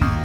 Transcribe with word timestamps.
mômes 0.00 0.21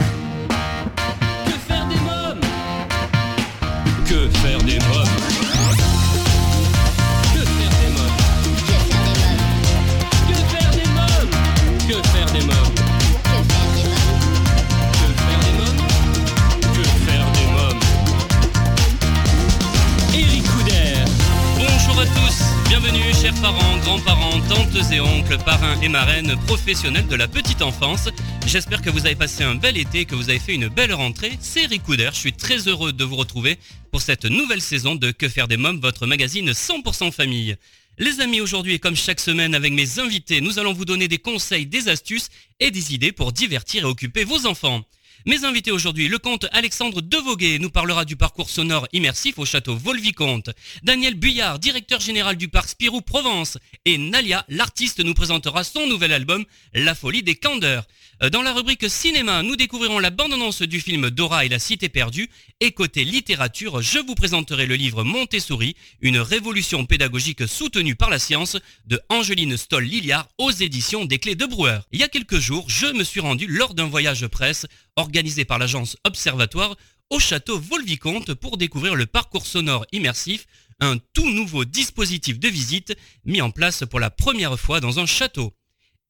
professionnels 26.46 27.06
de 27.06 27.14
la 27.14 27.28
petite 27.28 27.62
enfance. 27.62 28.08
J'espère 28.46 28.82
que 28.82 28.90
vous 28.90 29.06
avez 29.06 29.14
passé 29.14 29.44
un 29.44 29.54
bel 29.54 29.76
été, 29.76 30.04
que 30.04 30.16
vous 30.16 30.30
avez 30.30 30.40
fait 30.40 30.54
une 30.54 30.68
belle 30.68 30.92
rentrée. 30.92 31.38
C'est 31.40 31.64
Eric 31.64 31.84
Couder, 31.84 32.10
je 32.12 32.18
suis 32.18 32.32
très 32.32 32.66
heureux 32.66 32.92
de 32.92 33.04
vous 33.04 33.14
retrouver 33.14 33.56
pour 33.92 34.02
cette 34.02 34.24
nouvelle 34.24 34.60
saison 34.60 34.96
de 34.96 35.12
Que 35.12 35.28
faire 35.28 35.46
des 35.46 35.56
mômes, 35.56 35.80
votre 35.80 36.06
magazine 36.06 36.50
100% 36.50 37.12
famille. 37.12 37.56
Les 37.98 38.20
amis, 38.20 38.40
aujourd'hui 38.40 38.74
et 38.74 38.78
comme 38.78 38.96
chaque 38.96 39.20
semaine 39.20 39.54
avec 39.54 39.72
mes 39.72 40.00
invités, 40.00 40.40
nous 40.40 40.58
allons 40.58 40.72
vous 40.72 40.84
donner 40.84 41.06
des 41.06 41.18
conseils, 41.18 41.66
des 41.66 41.88
astuces 41.88 42.30
et 42.58 42.70
des 42.70 42.94
idées 42.94 43.12
pour 43.12 43.32
divertir 43.32 43.84
et 43.84 43.86
occuper 43.86 44.24
vos 44.24 44.46
enfants. 44.46 44.82
Mes 45.26 45.44
invités 45.44 45.72
aujourd'hui, 45.72 46.08
le 46.08 46.18
comte 46.18 46.46
Alexandre 46.52 47.02
Devoguet 47.02 47.58
nous 47.58 47.70
parlera 47.70 48.04
du 48.04 48.14
parcours 48.14 48.48
sonore 48.48 48.86
immersif 48.92 49.38
au 49.38 49.44
château 49.44 49.76
Volvicomte. 49.76 50.50
Daniel 50.84 51.14
Buyard, 51.14 51.58
directeur 51.58 52.00
général 52.00 52.36
du 52.36 52.48
parc 52.48 52.68
Spirou 52.70 53.02
Provence. 53.02 53.58
Et 53.84 53.98
Nalia, 53.98 54.44
l'artiste, 54.48 55.00
nous 55.04 55.14
présentera 55.14 55.64
son 55.64 55.86
nouvel 55.88 56.12
album, 56.12 56.44
La 56.72 56.94
folie 56.94 57.24
des 57.24 57.34
candeurs. 57.34 57.84
Euh, 58.22 58.30
Dans 58.30 58.42
la 58.42 58.52
rubrique 58.52 58.88
cinéma, 58.88 59.42
nous 59.42 59.56
découvrirons 59.56 59.98
la 59.98 60.10
bande-annonce 60.10 60.62
du 60.62 60.80
film 60.80 61.10
Dora 61.10 61.44
et 61.44 61.48
la 61.48 61.58
cité 61.58 61.88
perdue. 61.88 62.30
Et 62.60 62.70
côté 62.70 63.04
littérature, 63.04 63.82
je 63.82 63.98
vous 63.98 64.14
présenterai 64.14 64.66
le 64.66 64.76
livre 64.76 65.02
Montessori, 65.02 65.74
une 66.00 66.18
révolution 66.18 66.86
pédagogique 66.86 67.46
soutenue 67.46 67.96
par 67.96 68.10
la 68.10 68.18
science 68.20 68.56
de 68.86 69.00
Angeline 69.08 69.56
Stoll-Liliard 69.56 70.28
aux 70.38 70.50
éditions 70.50 71.04
des 71.04 71.18
Clés 71.18 71.34
de 71.34 71.44
Brouwer. 71.44 71.80
Il 71.92 72.00
y 72.00 72.04
a 72.04 72.08
quelques 72.08 72.38
jours, 72.38 72.68
je 72.68 72.86
me 72.86 73.04
suis 73.04 73.20
rendu 73.20 73.46
lors 73.46 73.74
d'un 73.74 73.86
voyage 73.86 74.26
presse 74.28 74.66
organisé 74.98 75.44
par 75.44 75.58
l'agence 75.58 75.96
Observatoire 76.04 76.76
au 77.10 77.18
château 77.18 77.58
Volvicomte 77.58 78.34
pour 78.34 78.58
découvrir 78.58 78.94
le 78.94 79.06
parcours 79.06 79.46
sonore 79.46 79.86
immersif, 79.92 80.46
un 80.80 80.98
tout 81.14 81.30
nouveau 81.30 81.64
dispositif 81.64 82.38
de 82.38 82.48
visite 82.48 82.96
mis 83.24 83.40
en 83.40 83.50
place 83.50 83.84
pour 83.88 84.00
la 84.00 84.10
première 84.10 84.58
fois 84.60 84.80
dans 84.80 84.98
un 84.98 85.06
château. 85.06 85.54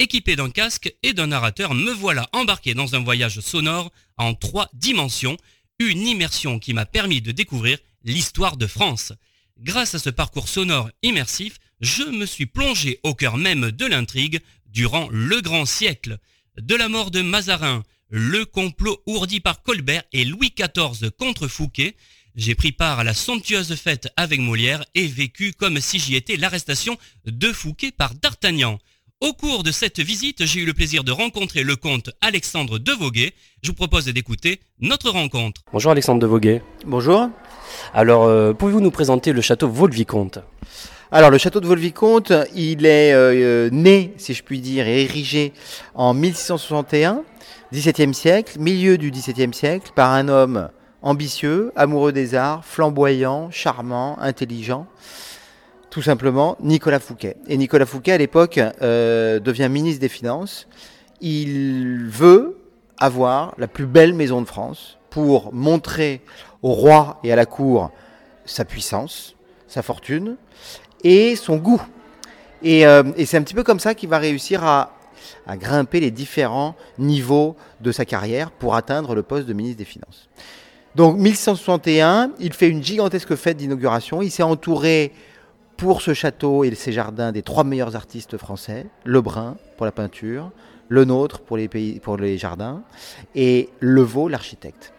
Équipé 0.00 0.36
d'un 0.36 0.50
casque 0.50 0.92
et 1.02 1.12
d'un 1.12 1.28
narrateur, 1.28 1.74
me 1.74 1.92
voilà 1.92 2.28
embarqué 2.32 2.74
dans 2.74 2.94
un 2.94 3.02
voyage 3.02 3.40
sonore 3.40 3.92
en 4.16 4.34
trois 4.34 4.68
dimensions, 4.72 5.36
une 5.78 6.06
immersion 6.06 6.58
qui 6.58 6.72
m'a 6.72 6.86
permis 6.86 7.20
de 7.20 7.32
découvrir 7.32 7.78
l'histoire 8.04 8.56
de 8.56 8.66
France. 8.66 9.12
Grâce 9.58 9.94
à 9.94 9.98
ce 9.98 10.10
parcours 10.10 10.48
sonore 10.48 10.90
immersif, 11.02 11.58
je 11.80 12.04
me 12.04 12.26
suis 12.26 12.46
plongé 12.46 13.00
au 13.02 13.14
cœur 13.14 13.36
même 13.36 13.70
de 13.70 13.86
l'intrigue 13.86 14.40
durant 14.66 15.08
le 15.10 15.40
grand 15.40 15.66
siècle. 15.66 16.18
De 16.56 16.74
la 16.74 16.88
mort 16.88 17.10
de 17.10 17.22
Mazarin, 17.22 17.82
le 18.10 18.44
complot 18.44 18.98
ourdi 19.06 19.40
par 19.40 19.62
Colbert 19.62 20.02
et 20.12 20.24
Louis 20.24 20.54
XIV 20.56 21.10
contre 21.10 21.48
Fouquet, 21.48 21.94
j'ai 22.36 22.54
pris 22.54 22.72
part 22.72 23.00
à 23.00 23.04
la 23.04 23.14
somptueuse 23.14 23.74
fête 23.74 24.08
avec 24.16 24.40
Molière 24.40 24.84
et 24.94 25.06
vécu 25.06 25.52
comme 25.52 25.80
si 25.80 25.98
j'y 25.98 26.14
étais 26.14 26.36
l'arrestation 26.36 26.96
de 27.26 27.52
Fouquet 27.52 27.90
par 27.90 28.14
D'Artagnan. 28.14 28.78
Au 29.20 29.32
cours 29.32 29.64
de 29.64 29.72
cette 29.72 29.98
visite, 29.98 30.46
j'ai 30.46 30.60
eu 30.60 30.64
le 30.64 30.72
plaisir 30.72 31.02
de 31.02 31.10
rencontrer 31.10 31.64
le 31.64 31.74
comte 31.74 32.10
Alexandre 32.20 32.78
Devoguet. 32.78 33.32
Je 33.62 33.70
vous 33.70 33.74
propose 33.74 34.04
d'écouter 34.04 34.60
notre 34.80 35.10
rencontre. 35.10 35.62
Bonjour 35.72 35.90
Alexandre 35.90 36.20
Devoguet. 36.20 36.62
Bonjour. 36.86 37.28
Alors, 37.92 38.24
euh, 38.24 38.52
pouvez-vous 38.52 38.80
nous 38.80 38.92
présenter 38.92 39.32
le 39.32 39.40
château 39.40 39.68
Vaux-le-Vicomte 39.68 40.38
Alors, 41.10 41.30
le 41.30 41.38
château 41.38 41.58
de 41.60 41.66
Volvicomte, 41.66 42.32
il 42.54 42.86
est 42.86 43.12
euh, 43.12 43.68
né, 43.72 44.14
si 44.18 44.34
je 44.34 44.42
puis 44.44 44.60
dire, 44.60 44.86
et 44.86 45.02
érigé 45.02 45.52
en 45.94 46.14
1661, 46.14 47.24
XVIIe 47.72 48.14
siècle, 48.14 48.58
milieu 48.58 48.98
du 48.98 49.10
XVIIe 49.10 49.52
siècle, 49.52 49.92
par 49.94 50.12
un 50.12 50.28
homme 50.28 50.70
ambitieux, 51.02 51.72
amoureux 51.76 52.12
des 52.12 52.34
arts, 52.34 52.64
flamboyant, 52.64 53.50
charmant, 53.50 54.18
intelligent, 54.20 54.86
tout 55.90 56.02
simplement 56.02 56.56
Nicolas 56.60 57.00
Fouquet. 57.00 57.36
Et 57.46 57.56
Nicolas 57.56 57.86
Fouquet, 57.86 58.12
à 58.12 58.18
l'époque, 58.18 58.60
euh, 58.82 59.40
devient 59.40 59.68
ministre 59.70 60.00
des 60.00 60.08
Finances. 60.08 60.68
Il 61.20 62.06
veut 62.08 62.58
avoir 62.98 63.54
la 63.58 63.68
plus 63.68 63.86
belle 63.86 64.14
maison 64.14 64.40
de 64.40 64.46
France 64.46 64.98
pour 65.10 65.52
montrer 65.54 66.22
au 66.62 66.72
roi 66.72 67.18
et 67.24 67.32
à 67.32 67.36
la 67.36 67.46
cour 67.46 67.90
sa 68.44 68.64
puissance, 68.64 69.34
sa 69.66 69.82
fortune 69.82 70.36
et 71.04 71.36
son 71.36 71.56
goût. 71.56 71.82
Et, 72.62 72.86
euh, 72.86 73.04
et 73.16 73.24
c'est 73.24 73.36
un 73.36 73.42
petit 73.42 73.54
peu 73.54 73.62
comme 73.62 73.78
ça 73.78 73.94
qu'il 73.94 74.08
va 74.08 74.18
réussir 74.18 74.64
à, 74.64 74.97
à 75.46 75.56
grimper 75.56 76.00
les 76.00 76.10
différents 76.10 76.74
niveaux 76.98 77.56
de 77.80 77.92
sa 77.92 78.04
carrière 78.04 78.50
pour 78.50 78.74
atteindre 78.74 79.14
le 79.14 79.22
poste 79.22 79.46
de 79.46 79.52
ministre 79.52 79.78
des 79.78 79.84
Finances. 79.84 80.28
Donc 80.94 81.16
1161, 81.18 82.32
il 82.40 82.52
fait 82.52 82.68
une 82.68 82.82
gigantesque 82.82 83.34
fête 83.36 83.56
d'inauguration. 83.56 84.22
Il 84.22 84.30
s'est 84.30 84.42
entouré 84.42 85.12
pour 85.76 86.02
ce 86.02 86.12
château 86.12 86.64
et 86.64 86.74
ses 86.74 86.92
jardins 86.92 87.30
des 87.30 87.42
trois 87.42 87.64
meilleurs 87.64 87.94
artistes 87.94 88.36
français, 88.36 88.86
Lebrun 89.04 89.56
pour 89.76 89.86
la 89.86 89.92
peinture, 89.92 90.50
Le 90.88 91.04
Nôtre 91.04 91.40
pour 91.40 91.56
les, 91.56 92.38
jardins 92.38 92.82
et 93.34 93.68
Levaux 93.80 94.28
l'architecte. 94.28 94.92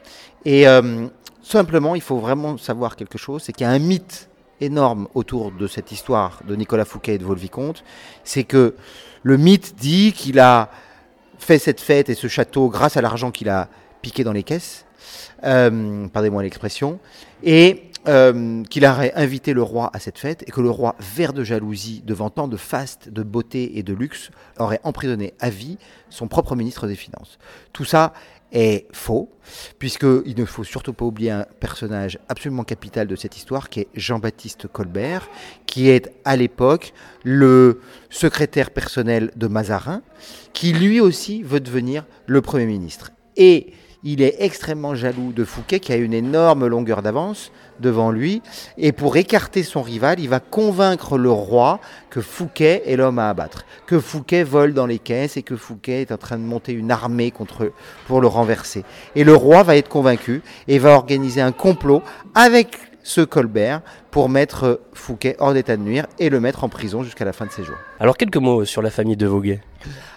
Et 0.45 0.67
euh, 0.67 1.07
simplement, 1.43 1.95
il 1.95 2.01
faut 2.01 2.19
vraiment 2.19 2.57
savoir 2.57 2.95
quelque 2.95 3.17
chose, 3.17 3.43
c'est 3.43 3.51
qu'il 3.51 3.65
y 3.65 3.69
a 3.69 3.71
un 3.73 3.79
mythe 3.79 4.29
énorme 4.61 5.07
autour 5.13 5.51
de 5.51 5.67
cette 5.67 5.91
histoire 5.91 6.41
de 6.47 6.55
Nicolas 6.55 6.85
Fouquet 6.85 7.15
et 7.15 7.17
de 7.17 7.25
Vaux-le-Vicomte, 7.25 7.83
c'est 8.23 8.45
que 8.45 8.75
le 9.23 9.37
mythe 9.37 9.75
dit 9.77 10.13
qu'il 10.13 10.39
a 10.39 10.69
fait 11.37 11.59
cette 11.59 11.81
fête 11.81 12.09
et 12.09 12.15
ce 12.15 12.27
château 12.27 12.69
grâce 12.69 12.97
à 12.97 13.01
l'argent 13.01 13.31
qu'il 13.31 13.49
a 13.49 13.69
piqué 14.01 14.23
dans 14.23 14.33
les 14.33 14.43
caisses, 14.43 14.85
euh, 15.43 16.07
pardonnez-moi 16.07 16.43
l'expression, 16.43 16.99
et 17.43 17.88
euh, 18.07 18.63
qu'il 18.63 18.85
aurait 18.85 19.13
invité 19.15 19.53
le 19.53 19.61
roi 19.61 19.89
à 19.93 19.99
cette 19.99 20.17
fête 20.17 20.43
et 20.47 20.51
que 20.51 20.61
le 20.61 20.69
roi, 20.69 20.95
vert 20.99 21.33
de 21.33 21.43
jalousie 21.43 22.01
devant 22.05 22.29
tant 22.29 22.47
de 22.47 22.57
faste, 22.57 23.09
de 23.09 23.23
beauté 23.23 23.77
et 23.77 23.83
de 23.83 23.93
luxe, 23.93 24.31
aurait 24.57 24.79
emprisonné 24.83 25.33
à 25.39 25.49
vie 25.49 25.77
son 26.09 26.27
propre 26.27 26.55
ministre 26.55 26.87
des 26.87 26.95
Finances. 26.95 27.37
Tout 27.73 27.85
ça 27.85 28.13
est 28.51 28.87
faux, 28.91 29.29
puisqu'il 29.77 30.35
ne 30.35 30.45
faut 30.45 30.63
surtout 30.63 30.93
pas 30.93 31.05
oublier 31.05 31.31
un 31.31 31.45
personnage 31.59 32.19
absolument 32.29 32.63
capital 32.63 33.07
de 33.07 33.15
cette 33.15 33.37
histoire, 33.37 33.69
qui 33.69 33.81
est 33.81 33.87
Jean-Baptiste 33.93 34.67
Colbert, 34.67 35.29
qui 35.65 35.89
est 35.89 36.11
à 36.25 36.35
l'époque 36.35 36.93
le 37.23 37.81
secrétaire 38.09 38.71
personnel 38.71 39.31
de 39.35 39.47
Mazarin, 39.47 40.01
qui 40.53 40.73
lui 40.73 40.99
aussi 40.99 41.43
veut 41.43 41.59
devenir 41.59 42.05
le 42.25 42.41
Premier 42.41 42.65
ministre. 42.65 43.11
Et 43.35 43.73
il 44.03 44.21
est 44.21 44.35
extrêmement 44.39 44.95
jaloux 44.95 45.31
de 45.33 45.43
Fouquet, 45.43 45.79
qui 45.79 45.91
a 45.91 45.97
une 45.97 46.13
énorme 46.13 46.67
longueur 46.67 47.01
d'avance 47.01 47.51
devant 47.79 48.11
lui. 48.11 48.41
Et 48.77 48.91
pour 48.91 49.17
écarter 49.17 49.63
son 49.63 49.81
rival, 49.81 50.19
il 50.19 50.29
va 50.29 50.39
convaincre 50.39 51.17
le 51.17 51.31
roi 51.31 51.79
que 52.09 52.21
Fouquet 52.21 52.83
est 52.85 52.95
l'homme 52.95 53.19
à 53.19 53.29
abattre, 53.29 53.65
que 53.87 53.99
Fouquet 53.99 54.43
vole 54.43 54.73
dans 54.73 54.85
les 54.85 54.99
caisses 54.99 55.37
et 55.37 55.43
que 55.43 55.55
Fouquet 55.55 56.01
est 56.01 56.11
en 56.11 56.17
train 56.17 56.37
de 56.37 56.43
monter 56.43 56.73
une 56.73 56.91
armée 56.91 57.31
contre 57.31 57.65
eux 57.65 57.73
pour 58.07 58.21
le 58.21 58.27
renverser. 58.27 58.83
Et 59.15 59.23
le 59.23 59.35
roi 59.35 59.63
va 59.63 59.75
être 59.75 59.89
convaincu 59.89 60.41
et 60.67 60.79
va 60.79 60.91
organiser 60.91 61.41
un 61.41 61.51
complot 61.51 62.01
avec 62.35 62.88
ce 63.09 63.21
Colbert 63.21 63.81
pour 64.11 64.29
mettre 64.29 64.81
Fouquet 64.93 65.35
hors 65.39 65.53
d'état 65.53 65.75
de 65.75 65.81
nuire 65.81 66.05
et 66.19 66.29
le 66.29 66.39
mettre 66.39 66.63
en 66.63 66.69
prison 66.69 67.01
jusqu'à 67.01 67.25
la 67.25 67.33
fin 67.33 67.47
de 67.47 67.51
ses 67.51 67.63
jours. 67.63 67.77
Alors, 67.99 68.15
quelques 68.15 68.37
mots 68.37 68.65
sur 68.65 68.83
la 68.83 68.91
famille 68.91 69.17
de 69.17 69.25
Voguet. 69.25 69.61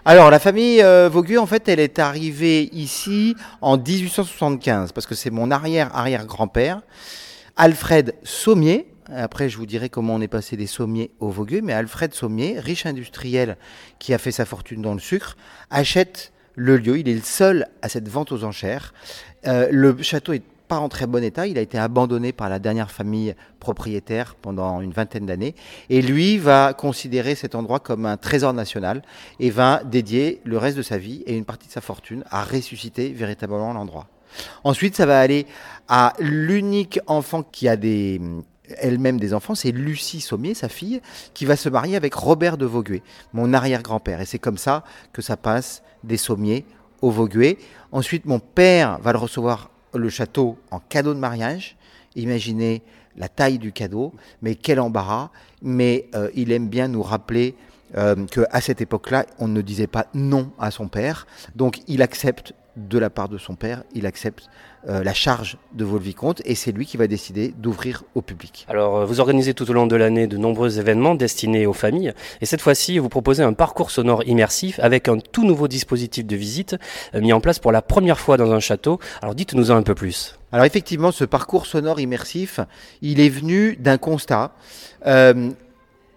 Alors, 0.04 0.30
la 0.30 0.38
famille 0.38 0.82
euh, 0.82 1.08
en 1.38 1.46
fait, 1.46 1.68
elle 1.68 1.80
est 1.80 1.98
arrivée 1.98 2.68
ici 2.74 3.34
en 3.62 3.78
1875, 3.78 4.92
parce 4.92 5.06
que 5.06 5.14
c'est 5.14 5.30
mon 5.30 5.50
arrière-arrière-grand-père, 5.50 6.82
Alfred 7.56 8.14
Sommier. 8.24 8.86
Après, 9.10 9.48
je 9.48 9.56
vous 9.56 9.66
dirai 9.66 9.88
comment 9.88 10.14
on 10.14 10.20
est 10.20 10.28
passé 10.28 10.58
des 10.58 10.66
Sommiers 10.66 11.10
aux 11.18 11.30
Vaugueux, 11.30 11.62
mais 11.62 11.72
Alfred 11.72 12.12
Sommier, 12.12 12.60
riche 12.60 12.84
industriel 12.84 13.56
qui 13.98 14.12
a 14.12 14.18
fait 14.18 14.32
sa 14.32 14.44
fortune 14.44 14.82
dans 14.82 14.92
le 14.92 15.00
sucre, 15.00 15.36
achète 15.70 16.32
le 16.56 16.76
lieu. 16.76 16.98
Il 16.98 17.08
est 17.08 17.14
le 17.14 17.22
seul 17.22 17.68
à 17.80 17.88
cette 17.88 18.08
vente 18.08 18.32
aux 18.32 18.44
enchères. 18.44 18.92
Euh, 19.46 19.68
le 19.70 19.96
château 20.02 20.34
est 20.34 20.42
en 20.80 20.88
très 20.88 21.06
bon 21.06 21.22
état. 21.22 21.46
Il 21.46 21.58
a 21.58 21.60
été 21.60 21.78
abandonné 21.78 22.32
par 22.32 22.48
la 22.48 22.58
dernière 22.58 22.90
famille 22.90 23.34
propriétaire 23.60 24.34
pendant 24.34 24.80
une 24.80 24.92
vingtaine 24.92 25.26
d'années. 25.26 25.54
Et 25.90 26.02
lui 26.02 26.38
va 26.38 26.72
considérer 26.74 27.34
cet 27.34 27.54
endroit 27.54 27.80
comme 27.80 28.06
un 28.06 28.16
trésor 28.16 28.52
national 28.52 29.02
et 29.40 29.50
va 29.50 29.82
dédier 29.84 30.40
le 30.44 30.58
reste 30.58 30.76
de 30.76 30.82
sa 30.82 30.98
vie 30.98 31.22
et 31.26 31.36
une 31.36 31.44
partie 31.44 31.68
de 31.68 31.72
sa 31.72 31.80
fortune 31.80 32.24
à 32.30 32.44
ressusciter 32.44 33.12
véritablement 33.12 33.72
l'endroit. 33.72 34.08
Ensuite, 34.64 34.96
ça 34.96 35.06
va 35.06 35.20
aller 35.20 35.46
à 35.88 36.14
l'unique 36.18 37.00
enfant 37.06 37.42
qui 37.42 37.68
a 37.68 37.76
des 37.76 38.20
elle-même 38.78 39.18
des 39.18 39.34
enfants, 39.34 39.54
c'est 39.54 39.70
Lucie 39.70 40.20
Sommier, 40.20 40.54
sa 40.54 40.68
fille, 40.68 41.02
qui 41.34 41.44
va 41.44 41.56
se 41.56 41.68
marier 41.68 41.96
avec 41.96 42.14
Robert 42.14 42.56
de 42.56 42.64
Vauguet, 42.64 43.02
mon 43.32 43.52
arrière-grand-père. 43.52 44.20
Et 44.20 44.24
c'est 44.24 44.38
comme 44.38 44.56
ça 44.56 44.84
que 45.12 45.20
ça 45.20 45.36
passe 45.36 45.82
des 46.04 46.16
Sommiers 46.16 46.64
au 47.00 47.10
Vauguet. 47.10 47.58
Ensuite, 47.90 48.24
mon 48.24 48.38
père 48.38 48.98
va 49.00 49.12
le 49.12 49.18
recevoir 49.18 49.71
le 49.94 50.08
château 50.08 50.58
en 50.70 50.80
cadeau 50.80 51.14
de 51.14 51.18
mariage. 51.18 51.76
Imaginez 52.16 52.82
la 53.16 53.28
taille 53.28 53.58
du 53.58 53.72
cadeau, 53.72 54.12
mais 54.40 54.54
quel 54.54 54.80
embarras. 54.80 55.30
Mais 55.62 56.08
euh, 56.14 56.30
il 56.34 56.52
aime 56.52 56.68
bien 56.68 56.88
nous 56.88 57.02
rappeler 57.02 57.54
euh, 57.96 58.26
qu'à 58.26 58.60
cette 58.60 58.80
époque-là, 58.80 59.26
on 59.38 59.48
ne 59.48 59.60
disait 59.60 59.86
pas 59.86 60.06
non 60.14 60.50
à 60.58 60.70
son 60.70 60.88
père. 60.88 61.26
Donc 61.56 61.80
il 61.88 62.02
accepte 62.02 62.54
de 62.76 62.98
la 62.98 63.10
part 63.10 63.28
de 63.28 63.38
son 63.38 63.54
père, 63.54 63.84
il 63.94 64.06
accepte 64.06 64.48
euh, 64.88 65.04
la 65.04 65.14
charge 65.14 65.58
de 65.74 65.84
Vaux-le-Vicomte 65.84 66.42
et 66.44 66.54
c'est 66.54 66.72
lui 66.72 66.86
qui 66.86 66.96
va 66.96 67.06
décider 67.06 67.54
d'ouvrir 67.56 68.02
au 68.14 68.22
public. 68.22 68.66
Alors 68.68 68.96
euh, 68.96 69.04
vous 69.04 69.20
organisez 69.20 69.54
tout 69.54 69.70
au 69.70 69.72
long 69.72 69.86
de 69.86 69.94
l'année 69.94 70.26
de 70.26 70.36
nombreux 70.36 70.78
événements 70.78 71.14
destinés 71.14 71.66
aux 71.66 71.72
familles 71.72 72.12
et 72.40 72.46
cette 72.46 72.60
fois-ci 72.60 72.98
vous 72.98 73.08
proposez 73.08 73.42
un 73.42 73.52
parcours 73.52 73.90
sonore 73.90 74.24
immersif 74.26 74.80
avec 74.80 75.08
un 75.08 75.18
tout 75.18 75.44
nouveau 75.44 75.68
dispositif 75.68 76.26
de 76.26 76.36
visite 76.36 76.76
euh, 77.14 77.20
mis 77.20 77.32
en 77.32 77.40
place 77.40 77.58
pour 77.58 77.72
la 77.72 77.82
première 77.82 78.18
fois 78.18 78.36
dans 78.36 78.50
un 78.52 78.60
château. 78.60 78.98
Alors 79.20 79.34
dites-nous 79.34 79.70
en 79.70 79.76
un 79.76 79.82
peu 79.82 79.94
plus. 79.94 80.38
Alors 80.50 80.66
effectivement, 80.66 81.12
ce 81.12 81.24
parcours 81.24 81.66
sonore 81.66 82.00
immersif, 82.00 82.60
il 83.00 83.20
est 83.20 83.30
venu 83.30 83.76
d'un 83.76 83.98
constat 83.98 84.52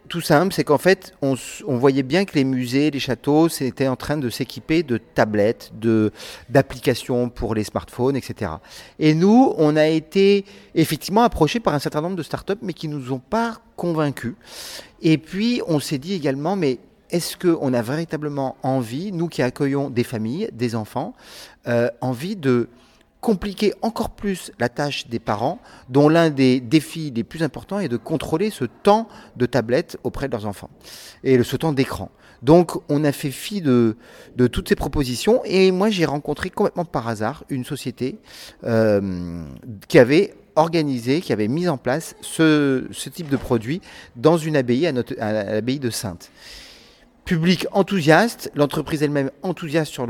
tout 0.08 0.22
simple, 0.22 0.54
c'est 0.54 0.64
qu'en 0.64 0.78
fait, 0.78 1.14
on, 1.22 1.36
voyait 1.78 2.04
bien 2.04 2.26
que 2.26 2.36
les 2.36 2.44
musées, 2.44 2.92
les 2.92 3.00
châteaux, 3.00 3.50
c'était 3.50 3.88
en 3.88 3.96
train 3.96 4.18
de 4.18 4.30
s'équiper 4.30 4.84
de 4.84 4.98
tablettes, 4.98 5.72
de 5.80 6.12
d'applications 6.50 7.30
pour 7.30 7.56
les 7.56 7.64
smartphones, 7.64 8.16
etc. 8.16 8.52
Et 9.00 9.14
nous, 9.14 9.54
on 9.58 9.76
a 9.76 9.88
été 9.88 10.46
effectivement 10.74 11.24
approchés 11.24 11.60
par 11.60 11.74
un 11.74 11.80
certain 11.80 12.02
nombre 12.02 12.16
de 12.16 12.24
startups, 12.24 12.54
mais 12.62 12.74
qui 12.74 12.88
nous 12.88 13.12
ont 13.12 13.20
pas 13.20 13.60
convaincus. 13.76 14.36
Et 15.02 15.18
puis, 15.18 15.62
on 15.68 15.80
s'est 15.80 15.98
dit 15.98 16.14
également, 16.14 16.56
mais 16.56 16.80
est-ce 17.12 17.38
qu'on 17.38 17.74
a 17.74 17.82
véritablement 17.82 18.58
envie, 18.64 19.12
nous 19.12 19.28
qui 19.28 19.42
accueillons 19.42 19.90
des 19.90 20.04
familles, 20.04 20.50
des 20.54 20.76
enfants, 20.76 21.14
euh, 21.68 21.90
envie 22.02 22.36
de 22.36 22.70
compliquer 23.26 23.74
encore 23.82 24.12
plus 24.12 24.52
la 24.60 24.70
tâche 24.70 25.08
des 25.08 25.18
parents, 25.18 25.58
dont 25.90 26.10
l'un 26.10 26.30
des 26.30 26.60
défis 26.60 27.12
les 27.16 27.24
plus 27.24 27.42
importants 27.42 27.80
est 27.80 27.90
de 27.90 27.98
contrôler 27.98 28.52
ce 28.52 28.66
temps 28.66 29.08
de 29.36 29.48
tablette 29.48 29.98
auprès 30.04 30.28
de 30.28 30.34
leurs 30.34 30.46
enfants 30.46 30.70
et 31.24 31.42
ce 31.42 31.56
temps 31.56 31.74
d'écran. 31.74 32.12
Donc 32.44 32.80
on 32.88 33.04
a 33.04 33.12
fait 33.12 33.32
fi 33.32 33.62
de, 33.62 33.98
toutes 34.52 34.70
ces 34.70 34.76
propositions 34.76 35.42
et 35.44 35.72
moi 35.72 35.90
j'ai 35.90 36.06
rencontré 36.06 36.52
complètement 36.52 36.86
par 36.86 37.08
hasard 37.08 37.46
une 37.50 37.66
société 37.66 38.20
euh, 38.64 39.44
qui 39.88 39.98
avait 39.98 40.36
organisé, 40.56 41.20
qui 41.20 41.34
avait 41.34 41.48
mis 41.48 41.68
en 41.68 41.78
place 41.78 42.16
ce, 42.22 42.86
type 43.10 43.30
de 43.30 43.38
produit 43.38 43.82
dans 44.16 44.38
une 44.38 44.56
abbaye, 44.56 44.86
à, 44.86 44.94
l'abbaye 45.34 45.80
de 45.80 45.90
Sainte 45.90 46.30
public 47.26 47.66
enthousiaste, 47.72 48.52
l'entreprise 48.54 49.02
elle-même 49.02 49.32
enthousiaste 49.42 49.92
sur 49.92 50.06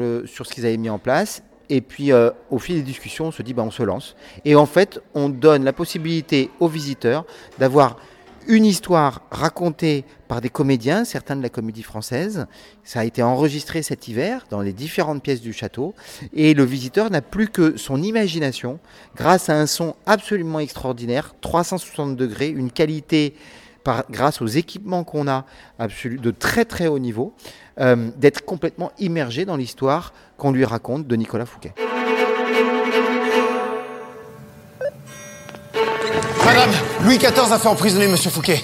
ce 0.46 0.54
qu'ils 0.54 0.66
avaient 0.66 0.76
mis 0.76 0.90
en 0.90 1.00
place, 1.00 1.44
et 1.70 1.82
puis, 1.82 2.12
euh, 2.12 2.32
au 2.52 2.60
fil 2.60 2.76
des 2.76 2.82
discussions, 2.82 3.28
on 3.28 3.32
se 3.32 3.42
dit, 3.42 3.54
bah, 3.54 3.64
on 3.64 3.72
se 3.72 3.84
lance. 3.84 4.16
Et 4.44 4.56
en 4.56 4.66
fait, 4.66 5.02
on 5.14 5.30
donne 5.30 5.64
la 5.64 5.74
possibilité 5.74 6.50
aux 6.60 6.68
visiteurs 6.68 7.26
d'avoir 7.60 7.98
une 8.48 8.66
histoire 8.66 9.22
racontée 9.32 10.06
par 10.28 10.42
des 10.42 10.50
comédiens, 10.50 11.04
certains 11.04 11.36
de 11.36 11.42
la 11.42 11.50
comédie 11.50 11.84
française. 11.84 12.46
Ça 12.84 13.00
a 13.00 13.04
été 13.04 13.24
enregistré 13.24 13.82
cet 13.82 14.08
hiver 14.08 14.46
dans 14.50 14.62
les 14.62 14.74
différentes 14.74 15.24
pièces 15.24 15.42
du 15.42 15.54
château. 15.54 15.96
Et 16.34 16.54
le 16.54 16.64
visiteur 16.64 17.10
n'a 17.10 17.22
plus 17.22 17.48
que 17.48 17.78
son 17.78 18.02
imagination 18.04 18.80
grâce 19.16 19.50
à 19.50 19.60
un 19.60 19.66
son 19.66 19.96
absolument 20.06 20.60
extraordinaire, 20.60 21.34
360 21.42 22.16
degrés, 22.16 22.50
une 22.50 22.72
qualité 22.72 23.34
grâce 24.10 24.42
aux 24.42 24.48
équipements 24.48 25.04
qu'on 25.04 25.28
a 25.28 25.46
de 25.80 26.32
très 26.32 26.66
très 26.66 26.88
haut 26.88 27.00
niveau, 27.00 27.34
euh, 27.80 28.10
d'être 28.18 28.44
complètement 28.44 28.92
immergé 29.00 29.46
dans 29.46 29.58
l'histoire 29.58 30.14
qu'on 30.38 30.52
lui 30.52 30.66
raconte 30.66 31.08
de 31.08 31.16
Nicolas 31.16 31.46
Fouquet. 31.46 31.74
Madame, 36.46 36.70
Louis 37.04 37.18
XIV 37.18 37.52
a 37.52 37.60
fait 37.60 37.68
emprisonner 37.68 38.08
Monsieur 38.08 38.30
Fouquet. 38.30 38.62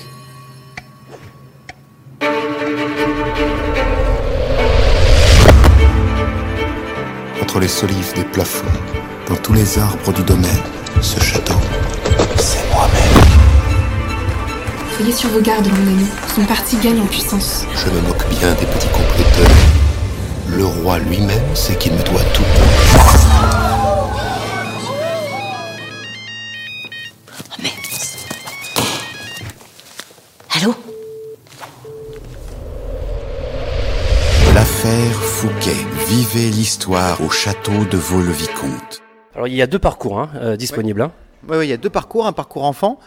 Entre 7.41 7.59
les 7.59 7.67
solives 7.67 8.13
des 8.15 8.23
plafonds, 8.23 8.65
dans 9.27 9.35
tous 9.35 9.53
les 9.53 9.79
arbres 9.79 10.13
du 10.13 10.23
domaine, 10.23 10.61
ce 11.01 11.19
château, 11.19 11.55
c'est 12.37 12.69
moi-même. 12.73 13.21
Soyez 14.95 15.11
sur 15.11 15.29
vos 15.29 15.41
gardes, 15.41 15.67
mon 15.67 15.87
ami. 15.87 16.05
Son 16.35 16.45
parti 16.45 16.77
gagne 16.77 17.01
en 17.01 17.07
puissance. 17.07 17.65
Je 17.75 17.89
me 17.89 18.01
moque 18.07 18.27
bien 18.29 18.53
des 18.53 18.65
petits 18.67 18.87
comploteurs. 18.89 19.70
Le 20.53 20.65
roi 20.65 20.99
lui-même 20.99 21.55
sait 21.55 21.75
qu'il 21.75 21.93
me 21.93 22.03
doit 22.03 22.19
tout. 22.33 22.43
Oh 27.49 27.61
merde. 27.61 27.75
Allô 30.55 30.75
L'affaire 34.53 35.15
Fouquet. 35.15 35.71
Vivez 36.07 36.49
l'histoire 36.49 37.21
au 37.21 37.29
château 37.29 37.85
de 37.89 37.97
Vaux-le-Vicomte. 37.97 39.01
Alors 39.33 39.47
il 39.47 39.55
y 39.55 39.61
a 39.61 39.67
deux 39.67 39.79
parcours 39.79 40.19
hein, 40.19 40.29
euh, 40.35 40.57
disponibles. 40.57 41.01
Hein. 41.01 41.11
Oui, 41.47 41.65
il 41.65 41.69
y 41.69 41.73
a 41.73 41.77
deux 41.77 41.89
parcours, 41.89 42.27
un 42.27 42.33
parcours 42.33 42.65
enfant 42.65 42.99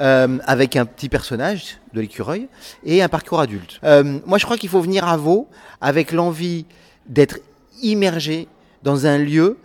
euh, 0.00 0.38
avec 0.46 0.76
un 0.76 0.86
petit 0.86 1.08
personnage 1.08 1.78
de 1.92 2.00
l'écureuil 2.00 2.48
et 2.84 3.02
un 3.02 3.08
parcours 3.08 3.40
adulte. 3.40 3.80
Euh, 3.84 4.20
moi, 4.24 4.38
je 4.38 4.44
crois 4.44 4.56
qu'il 4.56 4.70
faut 4.70 4.80
venir 4.80 5.06
à 5.06 5.16
Vaux 5.16 5.48
avec 5.80 6.12
l'envie 6.12 6.64
d'être 7.06 7.38
immergé 7.82 8.48
dans 8.82 9.06
un 9.06 9.18
lieu 9.18 9.58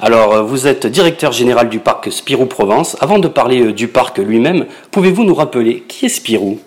Alors, 0.00 0.32
euh, 0.32 0.42
vous 0.42 0.66
êtes 0.66 0.86
directeur 0.86 1.32
général 1.32 1.68
du 1.68 1.78
parc 1.78 2.10
Spirou 2.10 2.46
Provence. 2.46 2.96
Avant 3.00 3.18
de 3.18 3.28
parler 3.28 3.60
euh, 3.60 3.72
du 3.74 3.88
parc 3.88 4.18
lui-même, 4.18 4.66
pouvez-vous 4.92 5.24
nous 5.24 5.34
rappeler 5.34 5.82
qui 5.86 6.06
est 6.06 6.08
Spirou? 6.08 6.58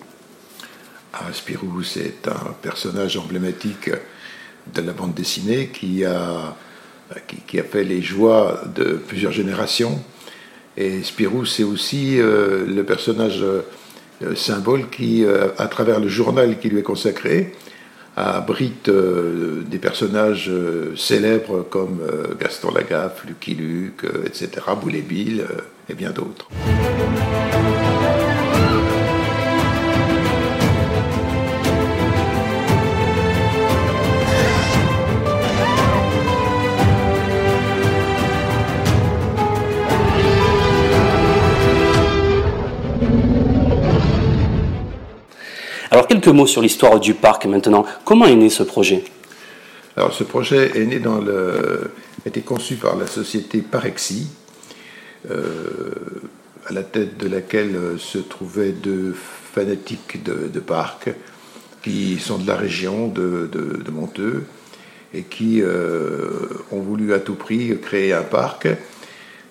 Spirou, 1.32 1.82
c'est 1.82 2.26
un 2.28 2.52
personnage 2.60 3.16
emblématique 3.16 3.90
de 4.74 4.80
la 4.80 4.92
bande 4.92 5.14
dessinée 5.14 5.68
qui 5.72 6.04
a 6.04 6.56
qui, 7.46 7.58
fait 7.58 7.84
les 7.84 8.00
joies 8.00 8.62
de 8.74 8.94
plusieurs 8.94 9.32
générations. 9.32 10.02
Et 10.76 11.02
Spirou, 11.02 11.44
c'est 11.44 11.64
aussi 11.64 12.16
le 12.16 12.82
personnage 12.82 13.44
symbole 14.34 14.88
qui, 14.88 15.24
à 15.58 15.66
travers 15.66 16.00
le 16.00 16.08
journal 16.08 16.58
qui 16.58 16.70
lui 16.70 16.78
est 16.78 16.82
consacré, 16.82 17.54
abrite 18.16 18.88
des 18.88 19.78
personnages 19.78 20.50
célèbres 20.96 21.66
comme 21.68 22.00
Gaston 22.40 22.72
Lagaffe, 22.72 23.24
Lucky 23.26 23.54
Luke, 23.54 24.06
etc., 24.24 24.48
Boulet 24.80 25.02
Bill 25.02 25.44
et 25.90 25.94
bien 25.94 26.10
d'autres. 26.10 26.48
Alors 45.92 46.06
quelques 46.06 46.28
mots 46.28 46.46
sur 46.46 46.62
l'histoire 46.62 46.98
du 46.98 47.12
parc 47.12 47.44
maintenant. 47.44 47.84
Comment 48.06 48.24
est 48.24 48.34
né 48.34 48.48
ce 48.48 48.62
projet? 48.62 49.04
Alors 49.94 50.14
ce 50.14 50.24
projet 50.24 50.70
est 50.74 50.86
né 50.86 50.98
dans 50.98 51.20
le, 51.20 51.90
a 52.24 52.28
été 52.30 52.40
conçu 52.40 52.76
par 52.76 52.96
la 52.96 53.06
société 53.06 53.58
Parexi, 53.58 54.28
euh, 55.30 55.92
à 56.66 56.72
la 56.72 56.82
tête 56.82 57.18
de 57.18 57.28
laquelle 57.28 57.76
se 57.98 58.16
trouvaient 58.16 58.72
deux 58.72 59.14
fanatiques 59.52 60.24
de, 60.24 60.60
parcs 60.60 61.10
qui 61.82 62.18
sont 62.18 62.38
de 62.38 62.46
la 62.46 62.56
région 62.56 63.08
de, 63.08 63.50
Monteux 63.92 64.44
et 65.12 65.24
qui 65.24 65.60
euh, 65.60 66.30
ont 66.70 66.80
voulu 66.80 67.12
à 67.12 67.18
tout 67.18 67.34
prix 67.34 67.78
créer 67.78 68.14
un 68.14 68.22
parc 68.22 68.66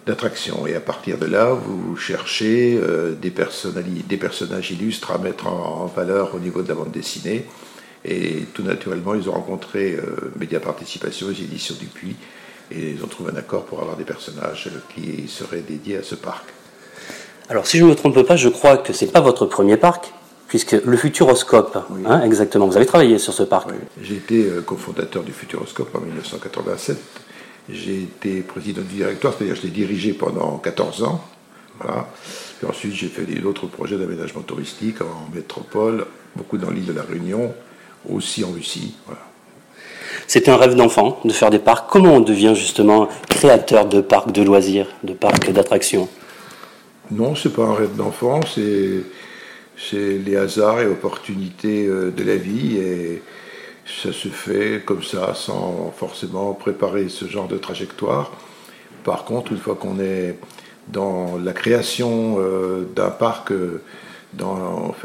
d'attraction. 0.05 0.65
Et 0.67 0.75
à 0.75 0.79
partir 0.79 1.17
de 1.17 1.25
là, 1.25 1.53
vous 1.53 1.95
cherchez 1.95 2.79
euh, 2.81 3.13
des, 3.13 3.31
des 3.31 4.17
personnages 4.17 4.71
illustres 4.71 5.11
à 5.11 5.17
mettre 5.17 5.47
en, 5.47 5.85
valeur 5.85 6.35
au 6.35 6.39
niveau 6.39 6.61
de 6.61 6.69
la 6.69 6.75
bande 6.75 6.91
dessinée. 6.91 7.45
Et 8.03 8.45
tout 8.53 8.63
naturellement, 8.63 9.13
ils 9.13 9.29
ont 9.29 9.33
rencontré 9.33 9.93
euh, 9.93 10.31
Média 10.39 10.59
Participation, 10.59 11.27
les 11.29 11.41
éditions 11.41 11.75
Dupuis, 11.79 12.15
et 12.71 12.91
ils 12.91 13.03
ont 13.03 13.07
trouvé 13.07 13.31
un 13.31 13.37
accord 13.37 13.65
pour 13.65 13.79
avoir 13.81 13.95
des 13.95 14.05
personnages 14.05 14.69
qui 14.95 15.27
seraient 15.27 15.61
dédiés 15.61 15.97
à 15.97 16.03
ce 16.03 16.15
parc. 16.15 16.45
Alors, 17.49 17.67
si 17.67 17.77
je 17.77 17.83
ne 17.83 17.89
me 17.89 17.95
trompe 17.95 18.21
pas, 18.23 18.37
je 18.37 18.49
crois 18.49 18.77
que 18.77 18.93
ce 18.93 19.05
n'est 19.05 19.11
pas 19.11 19.19
votre 19.19 19.45
premier 19.45 19.77
parc, 19.77 20.13
puisque 20.47 20.71
le 20.71 20.97
Futuroscope, 20.97 21.77
hein, 22.05 22.21
exactement, 22.23 22.65
vous 22.65 22.77
avez 22.77 22.85
travaillé 22.85 23.19
sur 23.19 23.33
ce 23.33 23.43
parc. 23.43 23.69
J'ai 24.01 24.15
été 24.15 24.45
euh, 24.45 24.61
cofondateur 24.61 25.23
du 25.23 25.31
Futuroscope 25.31 25.93
en 25.95 25.99
1987 25.99 26.97
j'ai 27.69 28.03
été 28.03 28.41
président 28.41 28.81
du 28.81 28.95
directoire, 28.95 29.33
c'est-à-dire 29.33 29.55
je 29.55 29.63
l'ai 29.63 29.69
dirigé 29.69 30.13
pendant 30.13 30.57
14 30.57 31.03
ans. 31.03 31.23
Voilà. 31.79 32.07
Puis 32.57 32.67
ensuite, 32.67 32.93
j'ai 32.93 33.07
fait 33.07 33.25
d'autres 33.39 33.67
projets 33.67 33.97
d'aménagement 33.97 34.41
touristique 34.41 35.01
en 35.01 35.33
métropole, 35.33 36.05
beaucoup 36.35 36.57
dans 36.57 36.69
l'île 36.69 36.85
de 36.85 36.93
la 36.93 37.03
Réunion, 37.03 37.53
aussi 38.09 38.43
en 38.43 38.51
Russie. 38.51 38.95
Voilà. 39.05 39.21
C'était 40.27 40.51
un 40.51 40.57
rêve 40.57 40.75
d'enfant 40.75 41.19
de 41.25 41.31
faire 41.31 41.49
des 41.49 41.59
parcs. 41.59 41.89
Comment 41.89 42.15
on 42.15 42.19
devient 42.19 42.53
justement 42.55 43.09
créateur 43.29 43.85
de 43.85 44.01
parcs 44.01 44.31
de 44.31 44.43
loisirs, 44.43 44.87
de 45.03 45.13
parcs 45.13 45.51
d'attractions? 45.51 46.07
Non, 47.11 47.35
c'est 47.35 47.51
pas 47.51 47.63
un 47.63 47.73
rêve 47.73 47.95
d'enfant, 47.95 48.39
c'est 48.47 49.03
les 49.93 50.35
hasards 50.37 50.81
et 50.81 50.85
opportunités 50.85 51.85
euh, 51.87 52.11
de 52.11 52.23
la 52.23 52.35
vie. 52.35 52.77
Et 52.77 53.21
ça 53.85 54.13
se 54.13 54.27
fait 54.27 54.83
comme 54.85 55.03
ça, 55.03 55.33
sans 55.33 55.93
forcément 55.95 56.53
préparer 56.53 57.09
ce 57.09 57.25
genre 57.25 57.47
de 57.47 57.57
trajectoire. 57.57 58.31
Par 59.03 59.25
contre, 59.25 59.51
une 59.51 59.57
fois 59.57 59.75
qu'on 59.75 59.99
est 59.99 60.37
dans 60.87 61.37
la 61.37 61.53
création 61.53 62.37
euh, 62.39 62.87
d'un 62.95 63.09
parc, 63.09 63.51
euh, 63.51 63.81
dans, 64.33 64.95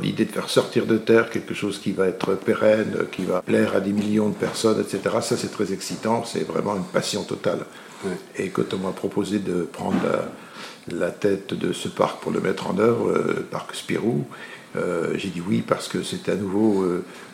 l'idée 0.00 0.24
de 0.24 0.32
faire 0.32 0.50
sortir 0.50 0.86
de 0.86 0.98
terre 0.98 1.30
quelque 1.30 1.54
chose 1.54 1.78
qui 1.78 1.92
va 1.92 2.06
être 2.06 2.34
pérenne, 2.34 3.06
qui 3.12 3.24
va 3.24 3.40
plaire 3.40 3.74
à 3.74 3.80
des 3.80 3.92
millions 3.92 4.28
de 4.28 4.34
personnes, 4.34 4.80
etc., 4.80 5.16
ça 5.22 5.36
c'est 5.36 5.50
très 5.50 5.72
excitant, 5.72 6.24
c'est 6.24 6.46
vraiment 6.46 6.76
une 6.76 6.84
passion 6.84 7.22
totale. 7.22 7.60
Et 8.36 8.50
quand 8.50 8.74
on 8.74 8.78
m'a 8.78 8.92
proposé 8.92 9.38
de 9.38 9.62
prendre 9.62 9.96
la, 10.88 11.10
tête 11.10 11.54
de 11.54 11.72
ce 11.72 11.88
parc 11.88 12.20
pour 12.20 12.30
le 12.30 12.40
mettre 12.40 12.70
en 12.70 12.78
œuvre, 12.78 13.12
le 13.12 13.18
euh, 13.18 13.46
parc 13.50 13.74
Spirou, 13.74 14.26
j'ai 14.74 15.28
dit 15.28 15.42
oui 15.46 15.62
parce 15.66 15.88
que 15.88 16.02
c'était 16.02 16.32
à 16.32 16.36
nouveau 16.36 16.84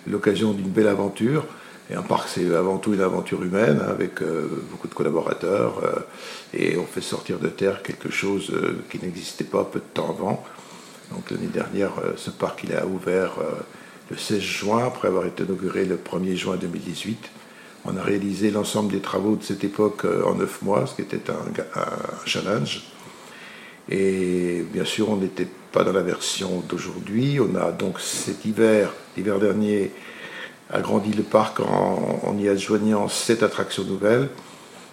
l'occasion 0.07 0.53
d'une 0.53 0.71
belle 0.71 0.89
aventure. 0.89 1.45
Et 1.91 1.95
un 1.95 2.03
parc, 2.03 2.29
c'est 2.29 2.55
avant 2.55 2.79
tout 2.79 2.95
une 2.95 3.03
aventure 3.03 3.43
humaine 3.43 3.81
avec 3.87 4.23
euh, 4.23 4.49
beaucoup 4.71 4.89
de 4.89 4.95
collaborateurs. 4.95 5.83
Euh, 5.85 6.01
et 6.55 6.79
on 6.79 6.87
fait 6.87 7.03
sortir 7.03 7.39
de 7.39 7.49
terre 7.49 7.83
quelque 7.83 8.11
chose 8.11 8.51
euh, 8.55 8.83
qui 8.91 8.99
n'existait 8.99 9.45
pas 9.45 9.65
peu 9.65 9.81
de 9.81 9.85
temps 9.93 10.09
avant. 10.19 10.45
Donc 11.11 11.31
l'année 11.31 11.49
dernière, 11.53 11.93
ce 12.17 12.31
parc 12.31 12.65
il 12.65 12.75
a 12.75 12.87
ouvert 12.87 13.33
le 14.11 14.17
16 14.17 14.41
juin, 14.41 14.87
après 14.87 15.09
avoir 15.09 15.27
été 15.27 15.45
inauguré 15.45 15.85
le 15.85 15.97
1er 15.97 16.35
juin 16.35 16.57
2018. 16.57 17.29
On 17.85 17.97
a 17.99 18.03
réalisé 18.03 18.51
l'ensemble 18.51 18.91
des 18.91 19.01
travaux 19.01 19.37
de 19.37 19.43
cette 19.43 19.63
époque 19.63 20.07
en 20.27 20.35
neuf 20.35 20.63
mois, 20.63 20.87
ce 20.87 20.95
qui 20.95 21.03
était 21.03 21.31
un, 21.31 21.79
un 21.79 22.27
challenge. 22.27 22.85
Et 23.91 24.65
bien 24.73 24.87
sûr, 24.87 25.11
on 25.11 25.17
n'était 25.17 25.45
pas 25.45 25.64
dans 25.83 25.93
la 25.93 26.03
version 26.03 26.63
d'aujourd'hui. 26.69 27.41
On 27.41 27.57
a 27.57 27.73
donc 27.73 27.99
cet 27.99 28.45
hiver, 28.45 28.93
l'hiver 29.17 29.41
dernier, 29.41 29.91
agrandi 30.71 31.13
le 31.13 31.25
parc 31.25 31.59
en, 31.61 32.37
y 32.39 32.49
adjoignant 32.49 33.09
sept 33.09 33.43
attractions 33.43 33.83
nouvelles. 33.83 34.29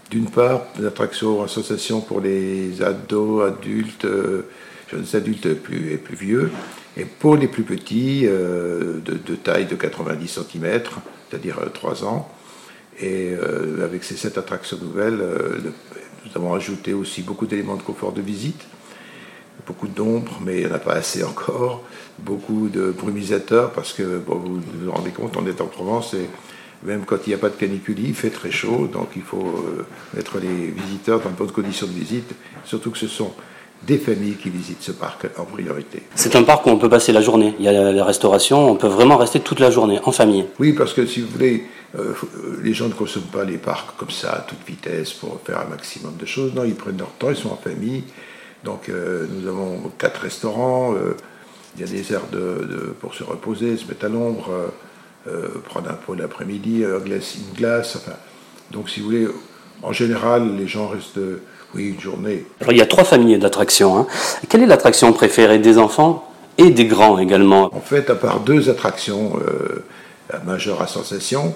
D'une 0.10 0.30
part, 0.30 0.66
des 0.78 0.86
attractions, 0.86 1.44
associations 1.44 2.02
pour 2.02 2.20
les 2.20 2.82
ados, 2.82 3.48
adultes, 3.48 4.06
euh, 4.06 4.48
jeunes 4.90 5.06
adultes 5.14 5.54
plus, 5.54 5.94
et 5.94 5.98
plus 5.98 6.16
vieux, 6.16 6.52
et 6.98 7.06
pour 7.06 7.38
les 7.38 7.48
plus 7.48 7.64
petits, 7.64 8.24
euh, 8.26 9.00
de, 9.06 9.36
taille 9.36 9.68
de 9.68 9.76
90 9.76 10.28
cm, 10.52 10.82
c'est-à-dire 11.30 11.60
3 11.74 12.04
euh, 12.04 12.08
ans. 12.08 12.30
Et 13.00 13.34
avec 13.82 14.04
ces 14.04 14.16
sept 14.16 14.38
attractions 14.38 14.78
nouvelles, 14.80 15.24
nous 16.26 16.32
avons 16.36 16.54
ajouté 16.54 16.94
aussi 16.94 17.24
beaucoup 17.24 17.48
d'éléments 17.48 17.78
de 17.78 17.82
confort 17.82 18.12
de 18.12 18.22
visite 18.22 18.62
beaucoup 19.66 19.88
d'ombre, 19.88 20.40
mais 20.44 20.62
il 20.62 20.66
n'y 20.66 20.72
en 20.72 20.76
a 20.76 20.80
pas 20.80 20.94
assez 20.94 21.24
encore. 21.24 21.84
Beaucoup 22.20 22.70
de 22.70 22.92
brumisateurs, 22.92 23.72
parce 23.72 23.94
que 23.94 24.04
vous 24.04 24.62
vous 24.62 24.92
rendez 24.92 25.12
compte, 25.12 25.36
on 25.38 25.46
est 25.48 25.62
en 25.62 25.66
Provence 25.66 26.14
et 26.14 26.30
même 26.84 27.04
quand 27.06 27.18
il 27.26 27.30
n'y 27.30 27.36
a 27.36 27.38
pas 27.38 27.50
de 27.50 27.56
canicule, 27.56 28.00
il 28.00 28.14
fait 28.14 28.30
très 28.30 28.52
chaud, 28.52 28.90
donc 28.92 29.10
il 29.16 29.22
faut 29.22 29.38
euh, 29.38 29.86
mettre 30.16 30.40
les 30.40 30.72
visiteurs 30.72 31.20
dans 31.20 31.30
de 31.30 31.36
bonnes 31.36 31.52
conditions 31.52 31.88
de 31.88 31.92
visite, 31.92 32.32
surtout 32.66 32.92
que 32.92 32.98
ce 32.98 33.08
sont 33.08 33.32
des 33.86 33.98
familles 33.98 34.36
qui 34.36 34.50
visitent 34.50 34.82
ce 34.82 34.92
parc 34.92 35.28
en 35.38 35.46
priorité. 35.46 36.04
C'est 36.16 36.36
un 36.36 36.44
parc 36.44 36.66
où 36.68 36.70
on 36.70 36.78
peut 36.78 36.90
passer 36.90 37.12
la 37.12 37.22
journée. 37.22 37.56
Il 37.58 37.66
y 37.66 37.68
a 37.68 37.92
la 37.92 38.06
restauration, 38.06 38.70
on 38.70 38.76
peut 38.76 38.88
vraiment 38.88 39.18
rester 39.18 39.40
toute 39.40 39.60
la 39.60 39.72
journée 39.72 40.00
en 40.04 40.12
famille. 40.12 40.46
Oui, 40.60 40.74
parce 40.74 40.94
que 40.94 41.06
si 41.06 41.22
vous 41.22 41.30
voulez, 41.30 41.66
euh, 41.98 42.14
les 42.62 42.74
gens 42.74 42.88
ne 42.88 42.94
consomment 42.94 43.32
pas 43.32 43.44
les 43.44 43.58
parcs 43.58 43.98
comme 43.98 44.12
ça 44.12 44.34
à 44.34 44.40
toute 44.42 44.60
vitesse 44.68 45.14
pour 45.14 45.40
faire 45.44 45.60
un 45.60 45.70
maximum 45.70 46.16
de 46.16 46.26
choses. 46.26 46.54
Non, 46.54 46.64
ils 46.64 46.76
prennent 46.76 46.98
leur 46.98 47.12
temps, 47.12 47.30
ils 47.30 47.36
sont 47.36 47.50
en 47.50 47.58
famille. 47.58 48.04
Donc 48.64 48.90
euh, 48.90 49.26
nous 49.32 49.48
avons 49.48 49.92
quatre 49.98 50.22
restaurants, 50.22 50.94
euh, 50.94 51.16
il 51.76 51.82
y 51.82 51.84
a 51.84 51.88
des 51.88 52.14
aires 52.14 52.28
de, 52.32 52.94
pour 53.00 53.16
se 53.16 53.24
reposer, 53.24 53.78
se 53.78 53.88
mettre 53.88 54.06
à 54.06 54.10
l'ombre, 54.10 54.50
euh, 55.28 55.48
prendre 55.66 55.90
un 55.90 55.94
pot 55.94 56.14
l'après-midi, 56.14 56.84
une 56.84 57.58
glace. 57.58 57.96
Enfin, 57.96 58.18
donc 58.72 58.90
si 58.90 59.00
vous 59.00 59.08
voulez, 59.08 59.28
en 59.82 59.94
général, 59.94 60.56
les 60.58 60.68
gens 60.68 60.88
restent, 60.88 61.20
oui, 61.74 61.90
une 61.90 62.00
journée. 62.00 62.46
Alors 62.60 62.74
il 62.74 62.78
y 62.78 62.82
a 62.82 62.86
trois 62.86 63.04
familles 63.06 63.40
d'attractions. 63.40 63.98
Hein. 63.98 64.08
Quelle 64.50 64.64
est 64.64 64.68
l'attraction 64.68 65.12
préférée 65.14 65.60
des 65.60 65.78
enfants 65.78 66.30
et 66.58 66.70
des 66.70 66.86
grands 66.86 67.18
également? 67.18 67.74
En 67.74 67.82
fait, 67.82 68.10
à 68.10 68.16
part 68.16 68.42
deux 68.42 68.70
attractions 68.70 69.40
majeures 70.46 70.82
à 70.82 70.88
sensation, 70.88 71.56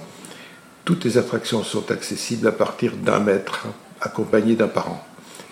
toutes 0.85 1.03
les 1.03 1.17
attractions 1.17 1.63
sont 1.63 1.91
accessibles 1.91 2.47
à 2.47 2.51
partir 2.51 2.93
d'un 2.95 3.19
mètre, 3.19 3.67
accompagné 4.01 4.55
d'un 4.55 4.67
parent. 4.67 5.03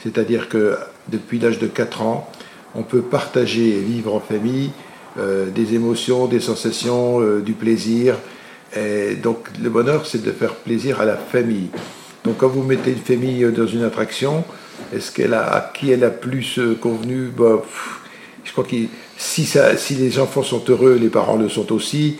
C'est-à-dire 0.02 0.50
que 0.50 0.78
depuis 1.10 1.40
l'âge 1.40 1.60
de 1.60 1.68
4 1.68 2.02
ans, 2.02 2.30
on 2.76 2.84
peut 2.84 3.02
partager 3.02 3.70
et 3.78 3.80
vivre 3.80 4.14
en 4.16 4.20
famille 4.20 4.72
euh, 5.20 5.50
des 5.50 5.76
émotions, 5.76 6.26
des 6.26 6.40
sensations, 6.40 7.22
euh, 7.22 7.42
du 7.42 7.54
plaisir. 7.54 8.18
Et 8.76 9.16
donc 9.16 9.48
le 9.62 9.70
bonheur, 9.70 10.08
c'est 10.08 10.24
de 10.24 10.32
faire 10.32 10.56
plaisir 10.56 11.00
à 11.02 11.06
la 11.06 11.18
famille. 11.18 11.70
Donc 12.24 12.38
quand 12.38 12.48
vous 12.48 12.64
mettez 12.64 12.92
une 12.92 12.98
famille 12.98 13.46
dans 13.56 13.68
une 13.68 13.84
attraction, 13.84 14.44
est-ce 14.92 15.12
qu'elle 15.12 15.34
a, 15.34 15.54
à 15.54 15.62
qui 15.62 15.92
elle 15.92 16.04
a 16.04 16.10
plus 16.10 16.58
euh, 16.58 16.76
convenu? 16.76 17.28
Bah, 17.28 17.62
Je 18.44 18.52
crois 18.52 18.64
que 18.64 18.76
si, 19.18 19.46
si 19.78 19.96
les 19.96 20.20
enfants 20.20 20.44
sont 20.44 20.64
heureux, 20.68 20.98
les 21.00 21.10
parents 21.10 21.36
le 21.38 21.50
sont 21.50 21.72
aussi. 21.72 22.18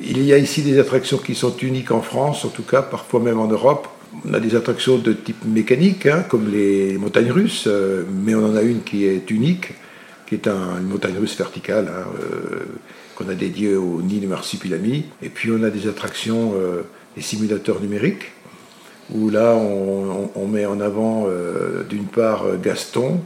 Il 0.00 0.22
y 0.22 0.32
a 0.32 0.38
ici 0.38 0.62
des 0.62 0.78
attractions 0.78 1.16
qui 1.16 1.34
sont 1.34 1.56
uniques 1.56 1.90
en 1.90 2.02
France, 2.02 2.44
en 2.44 2.48
tout 2.48 2.62
cas, 2.62 2.82
parfois 2.82 3.18
même 3.18 3.40
en 3.40 3.48
Europe. 3.48 3.88
On 4.24 4.34
a 4.34 4.40
des 4.40 4.54
attractions 4.54 4.98
de 4.98 5.12
type 5.12 5.44
mécanique, 5.44 6.06
hein, 6.06 6.24
comme 6.28 6.50
les 6.50 6.96
montagnes 6.98 7.30
russes, 7.30 7.64
euh, 7.66 8.04
mais 8.24 8.34
on 8.34 8.44
en 8.44 8.56
a 8.56 8.62
une 8.62 8.82
qui 8.82 9.04
est 9.04 9.30
unique, 9.30 9.74
qui 10.26 10.34
est 10.36 10.48
une 10.48 10.88
montagne 10.88 11.16
russe 11.18 11.36
verticale, 11.36 11.88
hein, 11.88 12.06
euh, 12.20 12.64
qu'on 13.14 13.28
a 13.28 13.34
dédiée 13.34 13.74
au 13.74 14.02
nid 14.02 14.20
de 14.20 14.26
Marsupilami. 14.26 15.06
Et 15.22 15.28
puis 15.28 15.50
on 15.50 15.62
a 15.62 15.70
des 15.70 15.88
attractions, 15.88 16.54
euh, 16.56 16.82
des 17.16 17.22
simulateurs 17.22 17.80
numériques, 17.80 18.32
où 19.10 19.30
là 19.30 19.54
on, 19.54 20.48
met 20.48 20.66
en 20.66 20.80
avant 20.80 21.28
d'une 21.88 22.06
part 22.06 22.44
Gaston 22.60 23.20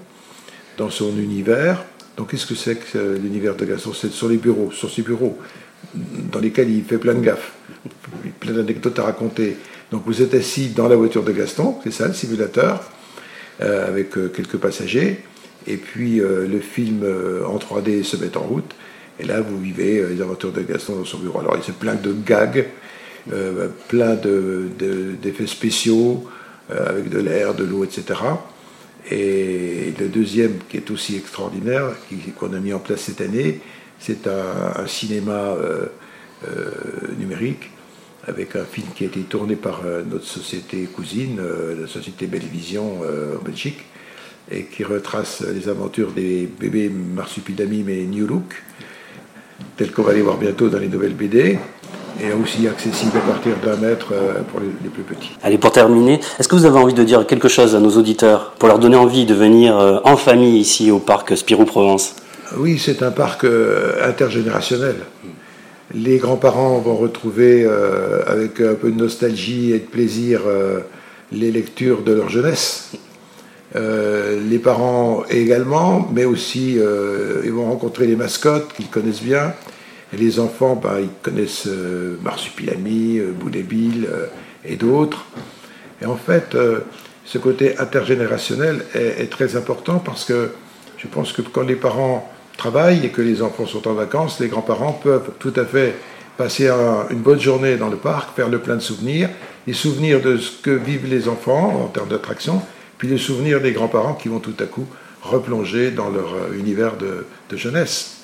dans 0.76 0.90
son 0.90 1.16
univers. 1.16 1.84
Donc 2.18 2.30
qu'est-ce 2.30 2.44
que 2.44 2.54
c'est 2.54 2.76
que 2.76 3.16
l'univers 3.16 3.56
de 3.56 3.64
Gaston? 3.64 3.94
C'est 3.94 4.12
sur 4.12 4.28
les 4.28 4.36
bureaux, 4.36 4.70
sur 4.72 4.90
ses 4.90 5.00
bureaux, 5.00 5.38
dans 5.94 6.40
lesquels 6.40 6.70
il 6.70 6.84
fait 6.84 6.98
plein 6.98 7.14
de 7.14 7.20
gaffes, 7.20 7.52
plein 8.40 8.52
d'anecdotes 8.52 8.98
à 8.98 9.04
raconter. 9.04 9.56
Donc 9.92 10.02
vous 10.06 10.22
êtes 10.22 10.34
assis 10.34 10.68
dans 10.68 10.88
la 10.88 10.96
voiture 10.96 11.24
de 11.24 11.32
Gaston, 11.32 11.76
c'est 11.82 11.92
ça 11.92 12.06
le 12.06 12.14
simulateur, 12.14 12.82
avec 13.60 14.10
quelques 14.32 14.56
passagers. 14.56 15.18
Et 15.66 15.76
puis 15.76 16.20
euh, 16.20 16.46
le 16.46 16.60
film 16.60 17.02
euh, 17.04 17.44
en 17.46 17.58
3D 17.58 18.02
se 18.02 18.16
met 18.16 18.36
en 18.36 18.42
route. 18.42 18.74
Et 19.18 19.24
là, 19.24 19.40
vous 19.40 19.58
vivez 19.58 19.98
euh, 19.98 20.08
les 20.08 20.22
aventures 20.22 20.52
de 20.52 20.62
Gaston 20.62 20.96
dans 20.96 21.04
son 21.04 21.18
bureau. 21.18 21.40
Alors, 21.40 21.56
il 21.56 21.66
y 21.66 21.70
a 21.70 21.74
plein 21.74 21.94
de 21.94 22.12
gags, 22.12 22.66
plein 23.88 24.16
d'effets 24.16 25.46
spéciaux, 25.46 26.26
avec 26.70 27.10
de 27.10 27.18
l'air, 27.18 27.54
de 27.54 27.64
l'eau, 27.64 27.84
etc. 27.84 28.18
Et 29.10 29.92
le 29.98 30.08
deuxième, 30.08 30.54
qui 30.68 30.78
est 30.78 30.90
aussi 30.90 31.16
extraordinaire, 31.16 31.90
qu'on 32.38 32.54
a 32.54 32.58
mis 32.60 32.72
en 32.72 32.78
place 32.78 33.00
cette 33.00 33.20
année, 33.20 33.60
c'est 33.98 34.26
un, 34.26 34.86
cinéma 34.86 35.54
numérique 37.18 37.70
avec 38.30 38.56
un 38.56 38.64
film 38.64 38.86
qui 38.94 39.04
a 39.04 39.06
été 39.08 39.20
tourné 39.20 39.56
par 39.56 39.82
notre 40.10 40.24
société 40.24 40.84
cousine, 40.84 41.40
la 41.80 41.86
société 41.86 42.26
Bellevision 42.26 43.00
en 43.00 43.44
Belgique, 43.44 43.84
et 44.50 44.64
qui 44.64 44.84
retrace 44.84 45.42
les 45.42 45.68
aventures 45.68 46.12
des 46.12 46.48
bébés 46.58 46.88
marsupilami 46.88 47.84
et 47.88 48.06
New 48.06 48.26
Look, 48.26 48.62
tel 49.76 49.92
qu'on 49.92 50.02
va 50.02 50.12
les 50.12 50.22
voir 50.22 50.38
bientôt 50.38 50.68
dans 50.68 50.78
les 50.78 50.88
nouvelles 50.88 51.14
BD, 51.14 51.58
et 52.22 52.32
aussi 52.32 52.66
accessible 52.68 53.12
à 53.16 53.32
partir 53.32 53.56
d'un 53.64 53.76
mètre 53.76 54.08
euh, 54.12 54.42
pour 54.50 54.60
les, 54.60 54.88
plus 54.88 55.02
petits. 55.02 55.30
Allez, 55.42 55.58
pour 55.58 55.72
terminer, 55.72 56.20
est-ce 56.38 56.48
que 56.48 56.56
vous 56.56 56.66
avez 56.66 56.78
envie 56.78 56.94
de 56.94 57.04
dire 57.04 57.26
quelque 57.26 57.48
chose 57.48 57.74
à 57.74 57.80
nos 57.80 57.96
auditeurs 57.96 58.52
pour 58.58 58.68
leur 58.68 58.78
donner 58.78 58.96
envie 58.96 59.26
de 59.26 59.34
venir 59.34 59.78
euh, 59.78 59.98
en 60.04 60.16
famille 60.16 60.58
ici 60.58 60.90
au 60.90 60.98
parc 60.98 61.36
Spirou-Provence 61.36 62.16
Oui, 62.56 62.78
c'est 62.78 63.02
un 63.02 63.10
parc 63.10 63.44
euh, 63.44 64.06
intergénérationnel. 64.06 64.96
Les 65.92 66.18
grands-parents 66.18 66.78
vont 66.78 66.96
retrouver 66.96 67.64
avec 68.26 68.60
un 68.60 68.74
peu 68.74 68.90
de 68.90 68.96
nostalgie 68.96 69.72
et 69.72 69.80
de 69.80 69.86
plaisir 69.86 70.42
les 71.32 71.50
lectures 71.50 72.02
de 72.02 72.12
leur 72.12 72.28
jeunesse 72.28 72.92
euh, 73.76 74.40
les 74.48 74.58
parents 74.58 75.24
également, 75.30 76.08
mais 76.12 76.24
aussi 76.24 76.76
euh, 76.78 77.42
ils 77.44 77.52
vont 77.52 77.66
rencontrer 77.66 78.06
les 78.06 78.16
mascottes 78.16 78.72
qu'ils 78.72 78.88
connaissent 78.88 79.22
bien. 79.22 79.54
Et 80.12 80.16
les 80.16 80.40
enfants, 80.40 80.74
ben, 80.74 80.98
ils 81.00 81.08
connaissent 81.22 81.68
euh, 81.68 82.16
Marsupilami, 82.22 83.20
Boudébile 83.20 84.08
et 84.64 84.76
d'autres. 84.76 85.24
Et 86.02 86.06
en 86.06 86.16
fait, 86.16 86.56
ce 87.24 87.38
côté 87.38 87.78
intergénérationnel 87.78 88.84
est, 88.94 89.30
très 89.30 89.54
important 89.54 89.98
parce 89.98 90.24
que 90.24 90.50
je 90.96 91.06
pense 91.06 91.32
que 91.32 91.42
quand 91.42 91.62
les 91.62 91.76
parents 91.76 92.32
travaillent 92.60 93.04
et 93.04 93.08
que 93.08 93.22
les 93.22 93.40
enfants 93.42 93.66
sont 93.66 93.88
en 93.88 93.94
vacances, 93.94 94.38
les 94.38 94.48
grands-parents 94.48 94.92
peuvent 94.92 95.30
tout 95.38 95.52
à 95.56 95.64
fait 95.64 95.96
passer 96.36 96.68
une 96.68 97.18
bonne 97.18 97.40
journée 97.40 97.76
dans 97.76 97.88
le 97.88 97.96
parc, 97.96 98.36
faire 98.36 98.48
le 98.48 98.58
plein 98.58 98.76
de 98.76 98.80
souvenirs, 98.80 99.30
les 99.66 99.72
souvenirs 99.72 100.20
de 100.20 100.36
ce 100.36 100.50
que 100.62 100.70
vivent 100.70 101.06
les 101.06 101.28
enfants 101.28 101.84
en 101.84 101.88
termes 101.88 102.08
d'attraction, 102.08 102.62
puis 102.98 103.08
les 103.08 103.18
souvenirs 103.18 103.60
des 103.60 103.72
grands-parents 103.72 104.14
qui 104.14 104.28
vont 104.28 104.40
tout 104.40 104.54
à 104.58 104.66
coup 104.66 104.86
replonger 105.22 105.90
dans 105.90 106.08
leur 106.08 106.32
euh, 106.34 106.58
univers 106.58 106.96
de, 106.96 107.26
jeunesse. 107.56 108.16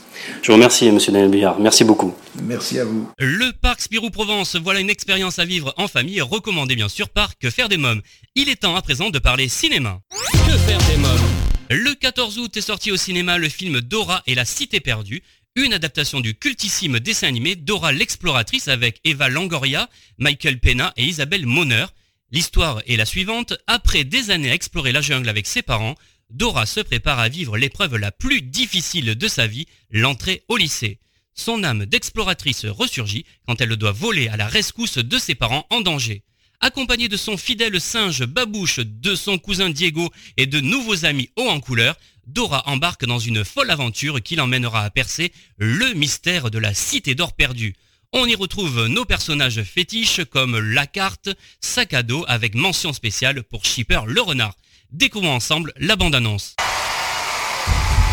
Je 0.42 0.46
vous 0.46 0.54
remercie, 0.54 0.90
Monsieur 0.90 1.12
Daniel 1.12 1.30
Billard. 1.30 1.60
Merci 1.60 1.84
beaucoup. 1.84 2.14
Merci 2.42 2.78
à 2.78 2.86
vous. 2.86 3.06
Le 3.18 3.52
parc 3.60 3.82
Spirou 3.82 4.08
Provence, 4.08 4.56
voilà 4.56 4.80
une 4.80 4.88
expérience 4.88 5.38
à 5.38 5.44
vivre 5.44 5.74
en 5.76 5.88
famille, 5.88 6.22
recommandée 6.22 6.74
bien 6.74 6.88
sûr 6.88 7.10
par 7.10 7.36
Que 7.38 7.50
faire 7.50 7.68
des 7.68 7.76
mômes. 7.76 8.00
Il 8.34 8.48
est 8.48 8.60
temps 8.62 8.76
à 8.76 8.82
présent 8.82 9.10
de 9.10 9.18
parler 9.18 9.48
cinéma. 9.48 9.98
Que 10.32 10.56
faire 10.56 10.78
des 10.90 10.96
mômes? 10.96 11.35
Le 11.68 11.94
14 11.94 12.38
août 12.38 12.56
est 12.56 12.60
sorti 12.60 12.92
au 12.92 12.96
cinéma 12.96 13.38
le 13.38 13.48
film 13.48 13.80
Dora 13.80 14.22
et 14.28 14.36
la 14.36 14.44
Cité 14.44 14.78
perdue, 14.78 15.22
une 15.56 15.72
adaptation 15.72 16.20
du 16.20 16.36
cultissime 16.36 17.00
dessin 17.00 17.26
animé 17.26 17.56
Dora 17.56 17.90
l'exploratrice 17.90 18.68
avec 18.68 19.00
Eva 19.02 19.28
Langoria, 19.28 19.90
Michael 20.18 20.60
Pena 20.60 20.92
et 20.96 21.04
Isabelle 21.04 21.44
Moner. 21.44 21.86
L'histoire 22.30 22.82
est 22.86 22.96
la 22.96 23.04
suivante. 23.04 23.54
Après 23.66 24.04
des 24.04 24.30
années 24.30 24.50
à 24.50 24.54
explorer 24.54 24.92
la 24.92 25.00
jungle 25.00 25.28
avec 25.28 25.48
ses 25.48 25.62
parents, 25.62 25.96
Dora 26.30 26.66
se 26.66 26.78
prépare 26.78 27.18
à 27.18 27.28
vivre 27.28 27.58
l'épreuve 27.58 27.96
la 27.96 28.12
plus 28.12 28.42
difficile 28.42 29.16
de 29.16 29.28
sa 29.28 29.48
vie, 29.48 29.66
l'entrée 29.90 30.44
au 30.46 30.56
lycée. 30.56 31.00
Son 31.34 31.64
âme 31.64 31.84
d'exploratrice 31.84 32.64
ressurgit 32.64 33.24
quand 33.44 33.60
elle 33.60 33.74
doit 33.74 33.90
voler 33.90 34.28
à 34.28 34.36
la 34.36 34.46
rescousse 34.46 34.98
de 34.98 35.18
ses 35.18 35.34
parents 35.34 35.66
en 35.70 35.80
danger. 35.80 36.22
Accompagnée 36.60 37.08
de 37.08 37.16
son 37.16 37.36
fidèle 37.36 37.80
singe 37.80 38.24
Babouche, 38.24 38.80
de 38.80 39.14
son 39.14 39.38
cousin 39.38 39.70
Diego 39.70 40.10
et 40.36 40.46
de 40.46 40.60
nouveaux 40.60 41.04
amis 41.04 41.30
hauts 41.36 41.48
en 41.48 41.60
couleur, 41.60 41.96
Dora 42.26 42.68
embarque 42.68 43.04
dans 43.04 43.18
une 43.18 43.44
folle 43.44 43.70
aventure 43.70 44.22
qui 44.22 44.36
l'emmènera 44.36 44.82
à 44.82 44.90
percer 44.90 45.32
le 45.58 45.92
mystère 45.94 46.50
de 46.50 46.58
la 46.58 46.74
cité 46.74 47.14
d'or 47.14 47.34
perdue. 47.34 47.74
On 48.12 48.26
y 48.26 48.34
retrouve 48.34 48.86
nos 48.86 49.04
personnages 49.04 49.62
fétiches 49.62 50.24
comme 50.24 50.58
la 50.58 50.86
carte, 50.86 51.28
sac 51.60 51.92
à 51.92 52.02
dos 52.02 52.24
avec 52.26 52.54
mention 52.54 52.92
spéciale 52.92 53.42
pour 53.42 53.64
Shipper 53.64 54.00
le 54.06 54.20
renard. 54.22 54.54
Découvrons 54.90 55.34
ensemble 55.34 55.72
la 55.76 55.96
bande-annonce. 55.96 56.56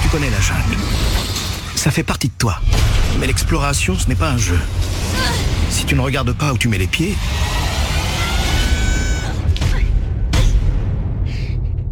Tu 0.04 0.10
connais 0.10 0.30
la 0.30 0.42
jungle. 0.42 0.78
Ça 1.76 1.92
fait 1.92 2.04
partie 2.04 2.28
de 2.28 2.34
toi. 2.38 2.60
Mais 3.20 3.28
l'exploration, 3.28 3.98
ce 3.98 4.08
n'est 4.08 4.16
pas 4.16 4.32
un 4.32 4.38
jeu. 4.38 4.60
Si 5.70 5.86
tu 5.86 5.96
ne 5.96 6.02
regardes 6.02 6.34
pas 6.34 6.54
où 6.54 6.58
tu 6.58 6.68
mets 6.68 6.78
les 6.78 6.88
pieds... 6.88 7.16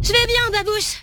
Je 0.02 0.08
vais 0.08 0.26
bien, 0.26 0.50
Babouche 0.52 0.96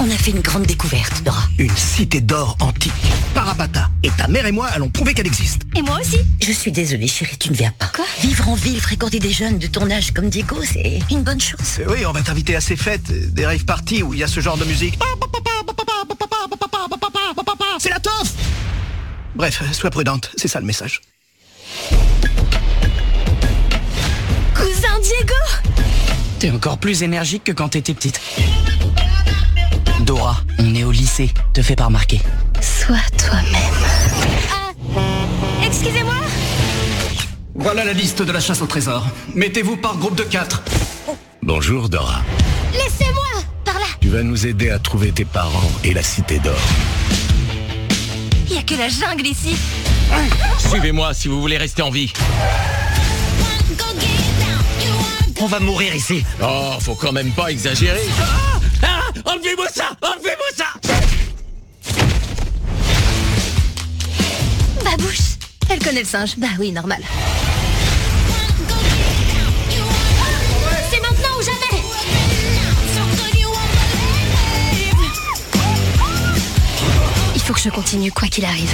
on 0.00 0.08
a 0.08 0.16
fait 0.16 0.30
une 0.30 0.40
grande 0.40 0.64
découverte, 0.64 1.24
Dora. 1.24 1.42
Une 1.58 1.76
cité 1.76 2.20
d'or 2.20 2.56
antique. 2.60 2.92
Parapata. 3.34 3.90
Et 4.04 4.10
ta 4.10 4.28
mère 4.28 4.46
et 4.46 4.52
moi 4.52 4.66
allons 4.66 4.88
prouver 4.88 5.12
qu'elle 5.12 5.26
existe. 5.26 5.62
Et 5.74 5.82
moi 5.82 5.98
aussi. 6.00 6.20
Je 6.40 6.52
suis 6.52 6.70
désolée, 6.70 7.08
chérie, 7.08 7.36
tu 7.36 7.50
ne 7.50 7.56
viens 7.56 7.72
pas. 7.72 7.90
Quoi 7.92 8.04
Vivre 8.20 8.48
en 8.48 8.54
ville, 8.54 8.80
fréquenter 8.80 9.18
des 9.18 9.32
jeunes 9.32 9.58
de 9.58 9.66
ton 9.66 9.90
âge 9.90 10.12
comme 10.12 10.30
Diego, 10.30 10.56
c'est 10.62 11.00
une 11.10 11.24
bonne 11.24 11.40
chose. 11.40 11.80
Oui, 11.88 12.06
on 12.06 12.12
va 12.12 12.22
t'inviter 12.22 12.54
à 12.54 12.60
ces 12.60 12.76
fêtes, 12.76 13.10
des 13.34 13.44
rave 13.44 13.64
parties 13.64 14.04
où 14.04 14.14
il 14.14 14.20
y 14.20 14.22
a 14.22 14.28
ce 14.28 14.38
genre 14.38 14.56
de 14.56 14.64
musique. 14.64 14.96
C'est 17.80 17.90
la 17.90 17.98
toffe 17.98 18.34
Bref, 19.34 19.62
sois 19.72 19.90
prudente, 19.90 20.30
c'est 20.36 20.48
ça 20.48 20.60
le 20.60 20.66
message. 20.66 21.00
Cousin 24.54 25.00
Diego 25.02 25.87
T'es 26.38 26.50
encore 26.52 26.78
plus 26.78 27.02
énergique 27.02 27.42
que 27.44 27.52
quand 27.52 27.70
t'étais 27.70 27.94
petite. 27.94 28.20
Dora, 30.02 30.36
on 30.60 30.72
est 30.74 30.84
au 30.84 30.92
lycée, 30.92 31.30
te 31.52 31.62
fais 31.62 31.74
pas 31.74 31.86
remarquer. 31.86 32.20
Sois 32.60 32.96
toi-même. 33.18 33.54
Ah, 34.52 34.70
excusez-moi 35.66 36.14
Voilà 37.56 37.84
la 37.84 37.92
liste 37.92 38.22
de 38.22 38.30
la 38.30 38.38
chasse 38.38 38.62
au 38.62 38.66
trésor. 38.66 39.04
Mettez-vous 39.34 39.76
par 39.78 39.96
groupe 39.96 40.14
de 40.14 40.22
quatre. 40.22 40.62
Bonjour 41.42 41.88
Dora. 41.88 42.22
Laissez-moi 42.72 43.42
Par 43.64 43.74
là 43.74 43.86
Tu 44.00 44.08
vas 44.08 44.22
nous 44.22 44.46
aider 44.46 44.70
à 44.70 44.78
trouver 44.78 45.10
tes 45.10 45.24
parents 45.24 45.72
et 45.82 45.92
la 45.92 46.04
cité 46.04 46.38
d'or. 46.38 46.60
Il 48.48 48.54
y 48.54 48.58
a 48.58 48.62
que 48.62 48.74
la 48.74 48.88
jungle 48.88 49.26
ici. 49.26 49.56
Suivez-moi 50.58 51.14
si 51.14 51.26
vous 51.26 51.40
voulez 51.40 51.58
rester 51.58 51.82
en 51.82 51.90
vie. 51.90 52.12
On 55.40 55.46
va 55.46 55.60
mourir 55.60 55.94
ici. 55.94 56.24
Oh, 56.42 56.72
faut 56.80 56.94
quand 56.94 57.12
même 57.12 57.30
pas 57.30 57.50
exagérer. 57.50 58.02
Ah 58.20 58.58
ah 58.82 59.00
Enlevez-moi 59.24 59.66
ça 59.72 59.90
Enlevez-moi 60.02 60.46
ça 60.56 60.66
Babouche 64.84 65.18
Elle 65.70 65.78
connaît 65.78 66.00
le 66.00 66.06
singe. 66.06 66.36
Bah 66.38 66.48
oui, 66.58 66.72
normal. 66.72 67.02
C'est 70.90 71.00
maintenant 71.00 71.38
ou 71.38 71.42
jamais 71.42 71.82
Il 77.34 77.40
faut 77.40 77.52
que 77.52 77.60
je 77.60 77.70
continue, 77.70 78.10
quoi 78.12 78.28
qu'il 78.28 78.44
arrive. 78.44 78.70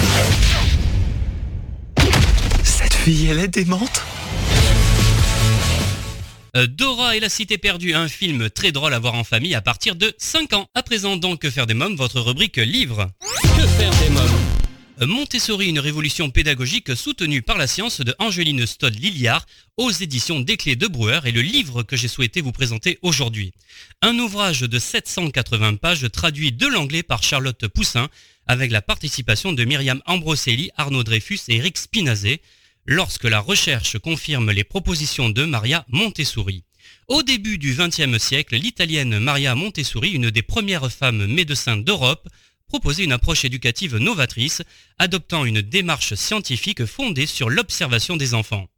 Cette 2.62 2.94
fille, 2.94 3.28
elle 3.30 3.40
est 3.40 3.48
démente 3.48 3.93
Dora 6.54 7.16
et 7.16 7.20
la 7.20 7.28
cité 7.28 7.58
perdue, 7.58 7.94
un 7.94 8.08
film 8.08 8.48
très 8.48 8.70
drôle 8.70 8.94
à 8.94 8.98
voir 9.00 9.14
en 9.14 9.24
famille 9.24 9.56
à 9.56 9.60
partir 9.60 9.96
de 9.96 10.14
5 10.18 10.52
ans. 10.52 10.68
À 10.74 10.84
présent 10.84 11.16
donc, 11.16 11.40
Que 11.40 11.50
faire 11.50 11.66
des 11.66 11.74
mômes, 11.74 11.96
votre 11.96 12.20
rubrique 12.20 12.58
livre. 12.58 13.10
Que 13.42 13.66
faire 13.66 13.90
des 14.00 14.10
mômes 14.10 14.64
euh, 15.02 15.06
Montessori, 15.06 15.68
une 15.68 15.80
révolution 15.80 16.30
pédagogique 16.30 16.94
soutenue 16.94 17.42
par 17.42 17.58
la 17.58 17.66
science 17.66 18.00
de 18.00 18.14
Angeline 18.20 18.64
Stodd-Liliard 18.64 19.44
aux 19.76 19.90
éditions 19.90 20.38
des 20.38 20.56
Clés 20.56 20.76
de 20.76 20.86
Brouwer 20.86 21.20
est 21.24 21.32
le 21.32 21.40
livre 21.40 21.82
que 21.82 21.96
j'ai 21.96 22.06
souhaité 22.06 22.40
vous 22.40 22.52
présenter 22.52 23.00
aujourd'hui. 23.02 23.52
Un 24.02 24.16
ouvrage 24.20 24.60
de 24.60 24.78
780 24.78 25.76
pages 25.76 26.08
traduit 26.12 26.52
de 26.52 26.68
l'anglais 26.68 27.02
par 27.02 27.24
Charlotte 27.24 27.66
Poussin 27.66 28.08
avec 28.46 28.70
la 28.70 28.82
participation 28.82 29.52
de 29.52 29.64
Myriam 29.64 30.00
Ambroselli, 30.06 30.70
Arnaud 30.76 31.02
Dreyfus 31.02 31.40
et 31.48 31.56
Eric 31.56 31.78
Spinazet. 31.78 32.40
Lorsque 32.86 33.24
la 33.24 33.40
recherche 33.40 33.98
confirme 33.98 34.50
les 34.50 34.64
propositions 34.64 35.30
de 35.30 35.44
Maria 35.44 35.84
Montessori. 35.88 36.64
Au 37.08 37.22
début 37.22 37.58
du 37.58 37.74
XXe 37.74 38.18
siècle, 38.18 38.56
l'italienne 38.56 39.18
Maria 39.18 39.54
Montessori, 39.54 40.10
une 40.10 40.30
des 40.30 40.42
premières 40.42 40.90
femmes 40.90 41.26
médecins 41.26 41.76
d'Europe, 41.76 42.28
proposait 42.66 43.04
une 43.04 43.12
approche 43.12 43.44
éducative 43.44 43.96
novatrice, 43.96 44.62
adoptant 44.98 45.44
une 45.44 45.60
démarche 45.60 46.14
scientifique 46.14 46.84
fondée 46.86 47.26
sur 47.26 47.50
l'observation 47.50 48.16
des 48.16 48.34
enfants. 48.34 48.68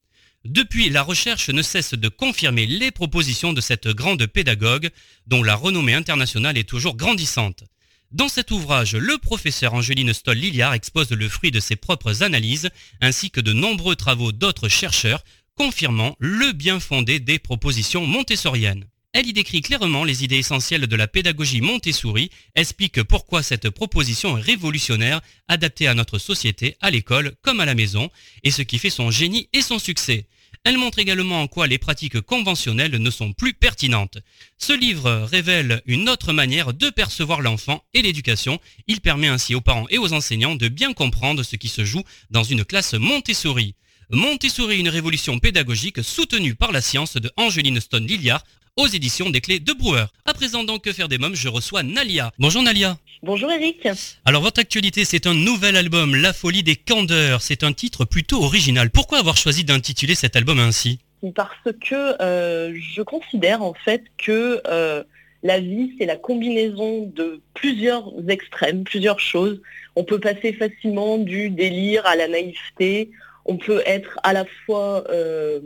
Depuis, 0.45 0.90
la 0.90 1.03
recherche 1.03 1.49
ne 1.51 1.62
cesse 1.62 1.95
de 1.95 2.09
confirmer 2.09 2.66
les 2.66 2.90
propositions 2.92 3.53
de 3.53 3.61
cette 3.61 3.88
grande 3.88 4.27
pédagogue, 4.27 4.90
dont 5.27 5.42
la 5.42 5.57
renommée 5.57 5.95
internationale 5.95 6.59
est 6.59 6.69
toujours 6.69 6.97
grandissante. 6.97 7.64
Dans 8.12 8.29
cet 8.29 8.53
ouvrage, 8.53 8.95
le 8.95 9.19
professeur 9.19 9.75
Angeline 9.75 10.12
Stoll-Liliard 10.12 10.75
expose 10.75 11.11
le 11.11 11.29
fruit 11.29 11.51
de 11.51 11.61
ses 11.61 11.77
propres 11.77 12.23
analyses, 12.23 12.71
ainsi 13.01 13.31
que 13.31 13.40
de 13.40 13.53
nombreux 13.53 13.97
travaux 13.97 14.33
d'autres 14.33 14.69
chercheurs, 14.69 15.25
confirmant 15.57 16.16
le 16.21 16.53
bien 16.53 16.79
fondé 16.79 17.19
des 17.19 17.38
propositions 17.38 18.07
montessoriennes. 18.07 18.87
Elle 19.12 19.27
y 19.27 19.33
décrit 19.33 19.62
clairement 19.62 20.05
les 20.05 20.25
idées 20.25 20.37
essentielles 20.37 20.87
de 20.87 20.97
la 20.97 21.09
pédagogie 21.09 21.62
Montessori, 21.62 22.31
explique 22.55 23.03
pourquoi 23.03 23.42
cette 23.42 23.71
proposition 23.71 24.37
est 24.37 24.42
révolutionnaire, 24.42 25.21
adaptée 25.49 25.88
à 25.88 25.95
notre 25.95 26.19
société, 26.19 26.77
à 26.81 26.90
l'école 26.90 27.35
comme 27.42 27.61
à 27.61 27.64
la 27.64 27.75
maison, 27.75 28.11
et 28.45 28.51
ce 28.51 28.62
qui 28.62 28.79
fait 28.79 28.90
son 28.90 29.11
génie 29.11 29.49
et 29.53 29.62
son 29.62 29.79
succès. 29.79 30.27
Elle 30.67 30.79
montre 30.79 30.99
également 30.99 31.43
en 31.43 31.47
quoi 31.47 31.69
les 31.69 31.79
pratiques 31.79 32.21
conventionnelles 32.23 32.97
ne 32.97 33.11
sont 33.11 33.33
plus 33.33 33.55
pertinentes. 33.55 34.19
Ce 34.59 34.73
livre 34.73 35.29
révèle 35.31 35.81
une 35.87 36.09
autre 36.09 36.33
manière 36.33 36.75
de 36.75 36.91
percevoir 36.91 37.41
l'enfant 37.41 37.85
et 37.95 38.03
l'éducation. 38.03 38.59
Il 38.89 39.01
permet 39.01 39.29
ainsi 39.29 39.55
aux 39.55 39.61
parents 39.61 39.87
et 39.91 39.99
aux 39.99 40.13
enseignants 40.13 40.57
de 40.57 40.67
bien 40.67 40.93
comprendre 40.93 41.45
ce 41.45 41.55
qui 41.55 41.69
se 41.69 41.85
joue 41.85 42.03
dans 42.31 42.43
une 42.43 42.65
classe 42.65 42.95
Montessori. 42.95 43.77
Montessori, 44.11 44.81
une 44.81 44.89
révolution 44.89 45.39
pédagogique 45.39 46.03
soutenue 46.03 46.57
par 46.57 46.73
la 46.73 46.81
science 46.81 47.17
de 47.17 47.31
Angeline 47.37 47.79
Stone-Lilliard 47.79 48.43
aux 48.77 48.87
éditions 48.87 49.31
des 49.31 49.41
Clés 49.41 49.59
de 49.59 49.73
Brouwer. 49.73 50.05
À 50.27 50.35
présent 50.35 50.62
donc, 50.62 50.83
que 50.83 50.93
faire 50.93 51.09
des 51.09 51.17
mômes, 51.17 51.35
je 51.35 51.49
reçois 51.49 51.83
Nalia. 51.83 52.31
Bonjour 52.39 52.62
Nalia. 52.62 52.99
Bonjour 53.23 53.51
Eric. 53.51 53.89
Alors 54.27 54.43
votre 54.43 54.61
actualité, 54.61 55.07
c'est 55.07 55.27
un 55.27 55.33
nouvel 55.33 55.77
album, 55.77 56.15
La 56.15 56.35
folie 56.35 56.62
des 56.62 56.77
candeurs. 56.77 57.41
C'est 57.41 57.65
un 57.65 57.73
titre 57.73 58.05
plutôt 58.05 58.43
original. 58.43 58.91
Pourquoi 58.91 59.19
avoir 59.19 59.39
choisi 59.39 59.65
d'intituler 59.65 60.15
cet 60.15 60.37
album 60.37 60.59
ainsi? 60.59 60.99
Parce 61.35 61.73
que 61.81 62.23
euh, 62.23 62.77
je 62.95 63.01
considère 63.01 63.62
en 63.62 63.73
fait 63.73 64.05
que 64.19 64.61
euh, 64.67 65.03
la 65.43 65.59
vie, 65.59 65.95
c'est 65.99 66.05
la 66.05 66.17
combinaison 66.17 67.11
de 67.17 67.41
plusieurs 67.55 68.12
extrêmes, 68.29 68.85
plusieurs 68.85 69.21
choses. 69.21 69.62
On 69.97 70.05
peut 70.05 70.21
passer 70.21 70.53
facilement 70.53 71.17
du 71.17 71.49
délire 71.49 72.05
à 72.05 72.15
la 72.15 72.29
naïveté. 72.29 73.11
On 73.47 73.57
peut 73.57 73.83
être 73.87 74.21
à 74.23 74.35
la 74.35 74.45
fois... 74.67 75.05
Euh, 75.11 75.61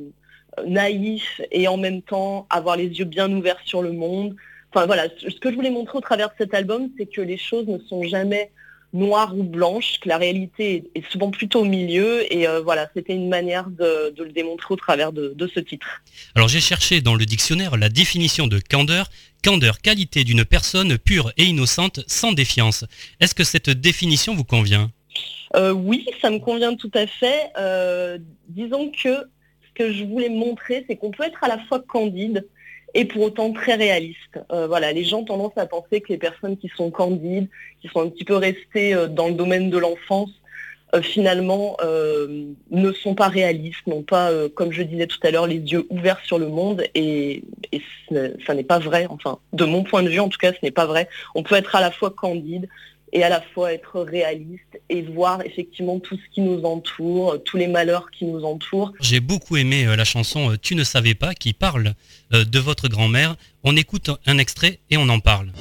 naïf 0.67 1.41
et 1.51 1.69
en 1.69 1.77
même 1.77 2.03
temps 2.03 2.47
avoir 2.51 2.77
les 2.77 2.87
yeux 2.87 3.05
bien 3.05 3.31
ouverts 3.33 3.61
sur 3.65 3.83
le 3.83 3.93
monde. 3.93 4.37
Enfin 4.73 4.87
voilà, 4.87 5.09
ce 5.19 5.39
que 5.41 5.51
je 5.51 5.57
voulais 5.57 5.71
montrer 5.71 5.99
au 5.99 6.01
travers 6.01 6.29
de 6.29 6.35
cet 6.39 6.55
album, 6.55 6.91
c'est 6.97 7.07
que 7.07 7.21
les 7.21 7.39
choses 7.39 7.67
ne 7.67 7.79
sont 7.79 8.05
jamais 8.05 8.51
noires 8.93 9.37
ou 9.37 9.43
blanches, 9.43 10.01
que 10.01 10.09
la 10.09 10.19
réalité 10.19 10.91
est 10.95 11.09
souvent 11.11 11.31
plutôt 11.31 11.61
au 11.61 11.65
milieu. 11.65 12.33
Et 12.33 12.47
euh, 12.47 12.61
voilà, 12.61 12.89
c'était 12.95 13.15
une 13.15 13.29
manière 13.29 13.69
de, 13.71 14.15
le 14.19 14.33
démontrer 14.33 14.75
au 14.75 14.77
travers 14.77 15.13
de, 15.13 15.35
ce 15.53 15.61
titre. 15.61 16.03
Alors 16.35 16.49
j'ai 16.49 16.61
cherché 16.61 17.01
dans 17.01 17.15
le 17.15 17.25
dictionnaire 17.25 17.77
la 17.77 17.89
définition 17.89 18.47
de 18.47 18.59
candeur. 18.59 19.09
Candeur, 19.43 19.81
qualité 19.81 20.23
d'une 20.23 20.45
personne 20.45 20.99
pure 20.99 21.33
et 21.39 21.45
innocente, 21.45 22.01
sans 22.07 22.33
défiance. 22.33 22.85
Est-ce 23.21 23.35
que 23.35 23.45
cette 23.45 23.71
définition 23.71 24.35
vous 24.35 24.45
convient? 24.45 24.91
Euh, 25.57 25.73
Oui, 25.73 26.07
ça 26.21 26.31
me 26.31 26.39
convient 26.39 26.77
tout 26.77 26.91
à 26.93 27.07
fait. 27.07 27.51
Euh, 27.59 28.19
disons 28.49 28.91
que 28.91 29.27
que 29.81 29.93
je 29.93 30.05
voulais 30.05 30.29
montrer, 30.29 30.85
c'est 30.87 30.97
qu'on 30.97 31.11
peut 31.11 31.25
être 31.25 31.43
à 31.43 31.49
la 31.49 31.59
fois 31.59 31.81
candide 31.81 32.47
et 32.93 33.07
pour 33.07 33.23
autant 33.23 33.51
très 33.53 33.77
réaliste. 33.77 34.38
Euh, 34.53 34.66
voilà, 34.66 34.93
les 34.93 35.05
gens 35.05 35.21
ont 35.21 35.25
tendance 35.25 35.57
à 35.57 35.64
penser 35.64 36.03
que 36.03 36.09
les 36.11 36.19
personnes 36.19 36.59
qui 36.59 36.71
sont 36.77 36.90
candides, 36.90 37.49
qui 37.81 37.88
sont 37.88 38.03
un 38.03 38.11
petit 38.11 38.25
peu 38.25 38.37
restées 38.37 38.95
euh, 38.95 39.07
dans 39.09 39.29
le 39.29 39.35
domaine 39.35 39.71
de 39.71 39.79
l'enfance, 39.79 40.33
euh, 40.95 41.01
finalement 41.01 41.79
ne 42.71 42.93
sont 42.93 43.14
pas 43.14 43.29
réalistes, 43.29 43.87
n'ont 43.87 44.03
pas, 44.03 44.31
comme 44.55 44.71
je 44.71 44.83
disais 44.83 45.07
tout 45.07 45.21
à 45.23 45.31
l'heure, 45.31 45.47
les 45.47 45.61
yeux 45.61 45.87
ouverts 45.88 46.21
sur 46.25 46.38
le 46.38 46.49
monde 46.49 46.83
et, 46.95 47.43
et 47.73 47.81
ça 48.45 48.55
n'est 48.55 48.64
pas 48.64 48.81
vrai. 48.81 49.07
Enfin, 49.09 49.38
de 49.55 49.64
mon 49.64 49.83
point 49.83 50.03
de 50.03 50.11
vue, 50.11 50.21
en 50.21 50.29
tout 50.29 50.38
cas, 50.38 50.53
ce 50.53 50.59
n'est 50.62 50.73
pas 50.73 50.87
vrai. 50.87 51.09
On 51.35 51.43
peut 51.43 51.55
être 51.55 51.75
à 51.75 51.81
la 51.81 51.90
fois 51.90 52.11
candide, 52.11 52.69
et 53.12 53.23
à 53.23 53.29
la 53.29 53.40
fois 53.40 53.73
être 53.73 54.01
réaliste 54.01 54.81
et 54.88 55.03
voir 55.03 55.42
effectivement 55.44 55.99
tout 55.99 56.16
ce 56.16 56.35
qui 56.35 56.40
nous 56.40 56.62
entoure, 56.64 57.42
tous 57.44 57.57
les 57.57 57.66
malheurs 57.66 58.11
qui 58.11 58.25
nous 58.25 58.44
entourent. 58.44 58.92
J'ai 59.01 59.20
beaucoup 59.20 59.57
aimé 59.57 59.87
euh, 59.87 59.96
la 59.96 60.05
chanson 60.05 60.53
euh, 60.53 60.57
Tu 60.61 60.75
ne 60.75 60.85
savais 60.85 61.14
pas 61.14 61.35
qui 61.35 61.53
parle 61.53 61.94
euh, 62.33 62.44
de 62.44 62.59
votre 62.59 62.88
grand-mère. 62.88 63.37
On 63.64 63.77
écoute 63.77 64.11
un 64.27 64.38
extrait 64.38 64.81
et 64.90 64.96
on 64.96 65.09
en 65.09 65.20
parle. 65.20 65.53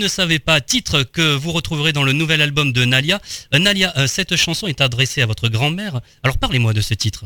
Ne 0.00 0.38
pas, 0.38 0.60
titre 0.60 1.02
que 1.02 1.34
vous 1.34 1.52
retrouverez 1.52 1.92
dans 1.92 2.02
le 2.02 2.12
nouvel 2.12 2.40
album 2.40 2.72
de 2.72 2.84
Nalia. 2.84 3.20
Euh, 3.54 3.58
Nalia, 3.58 3.92
euh, 3.96 4.06
cette 4.06 4.36
chanson 4.36 4.66
est 4.66 4.80
adressée 4.80 5.22
à 5.22 5.26
votre 5.26 5.48
grand-mère. 5.48 6.00
Alors 6.22 6.38
parlez-moi 6.38 6.72
de 6.72 6.80
ce 6.80 6.94
titre. 6.94 7.24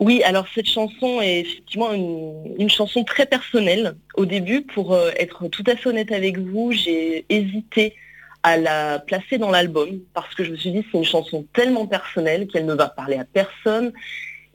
Oui, 0.00 0.22
alors 0.24 0.46
cette 0.54 0.68
chanson 0.68 1.20
est 1.20 1.40
effectivement 1.40 1.92
une, 1.92 2.68
chanson 2.68 3.04
très 3.04 3.26
personnelle. 3.26 3.94
Au 4.16 4.26
début, 4.26 4.62
pour 4.62 4.94
euh, 4.94 5.10
être 5.16 5.46
tout 5.48 5.62
à 5.66 5.76
fait 5.76 5.88
honnête 5.88 6.10
avec 6.10 6.38
vous, 6.38 6.72
j'ai 6.72 7.24
hésité 7.28 7.94
à 8.42 8.56
la 8.56 8.98
placer 8.98 9.38
dans 9.38 9.50
l'album 9.50 10.00
parce 10.14 10.34
que 10.34 10.42
je 10.42 10.50
me 10.50 10.56
suis 10.56 10.72
dit 10.72 10.84
c'est 10.90 10.98
une 10.98 11.04
chanson 11.04 11.46
tellement 11.52 11.86
personnelle 11.86 12.48
qu'elle 12.48 12.66
ne 12.66 12.74
va 12.74 12.88
parler 12.88 13.16
à 13.16 13.24
personne. 13.24 13.92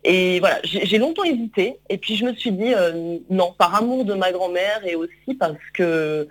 Et 0.04 0.40
voilà, 0.40 0.60
j'ai 0.64 0.98
longtemps 0.98 1.24
hésité 1.24 1.78
et 1.90 1.98
puis 1.98 2.18
je 2.18 2.26
me 2.26 2.34
suis 2.34 2.52
dit 2.52 2.74
non, 3.30 3.54
par 3.58 3.76
amour 3.76 4.04
de 4.04 4.14
ma 4.14 4.32
grand-mère 4.34 4.86
et 4.86 4.96
aussi 4.96 5.34
parce 5.40 5.56
que 5.74 6.28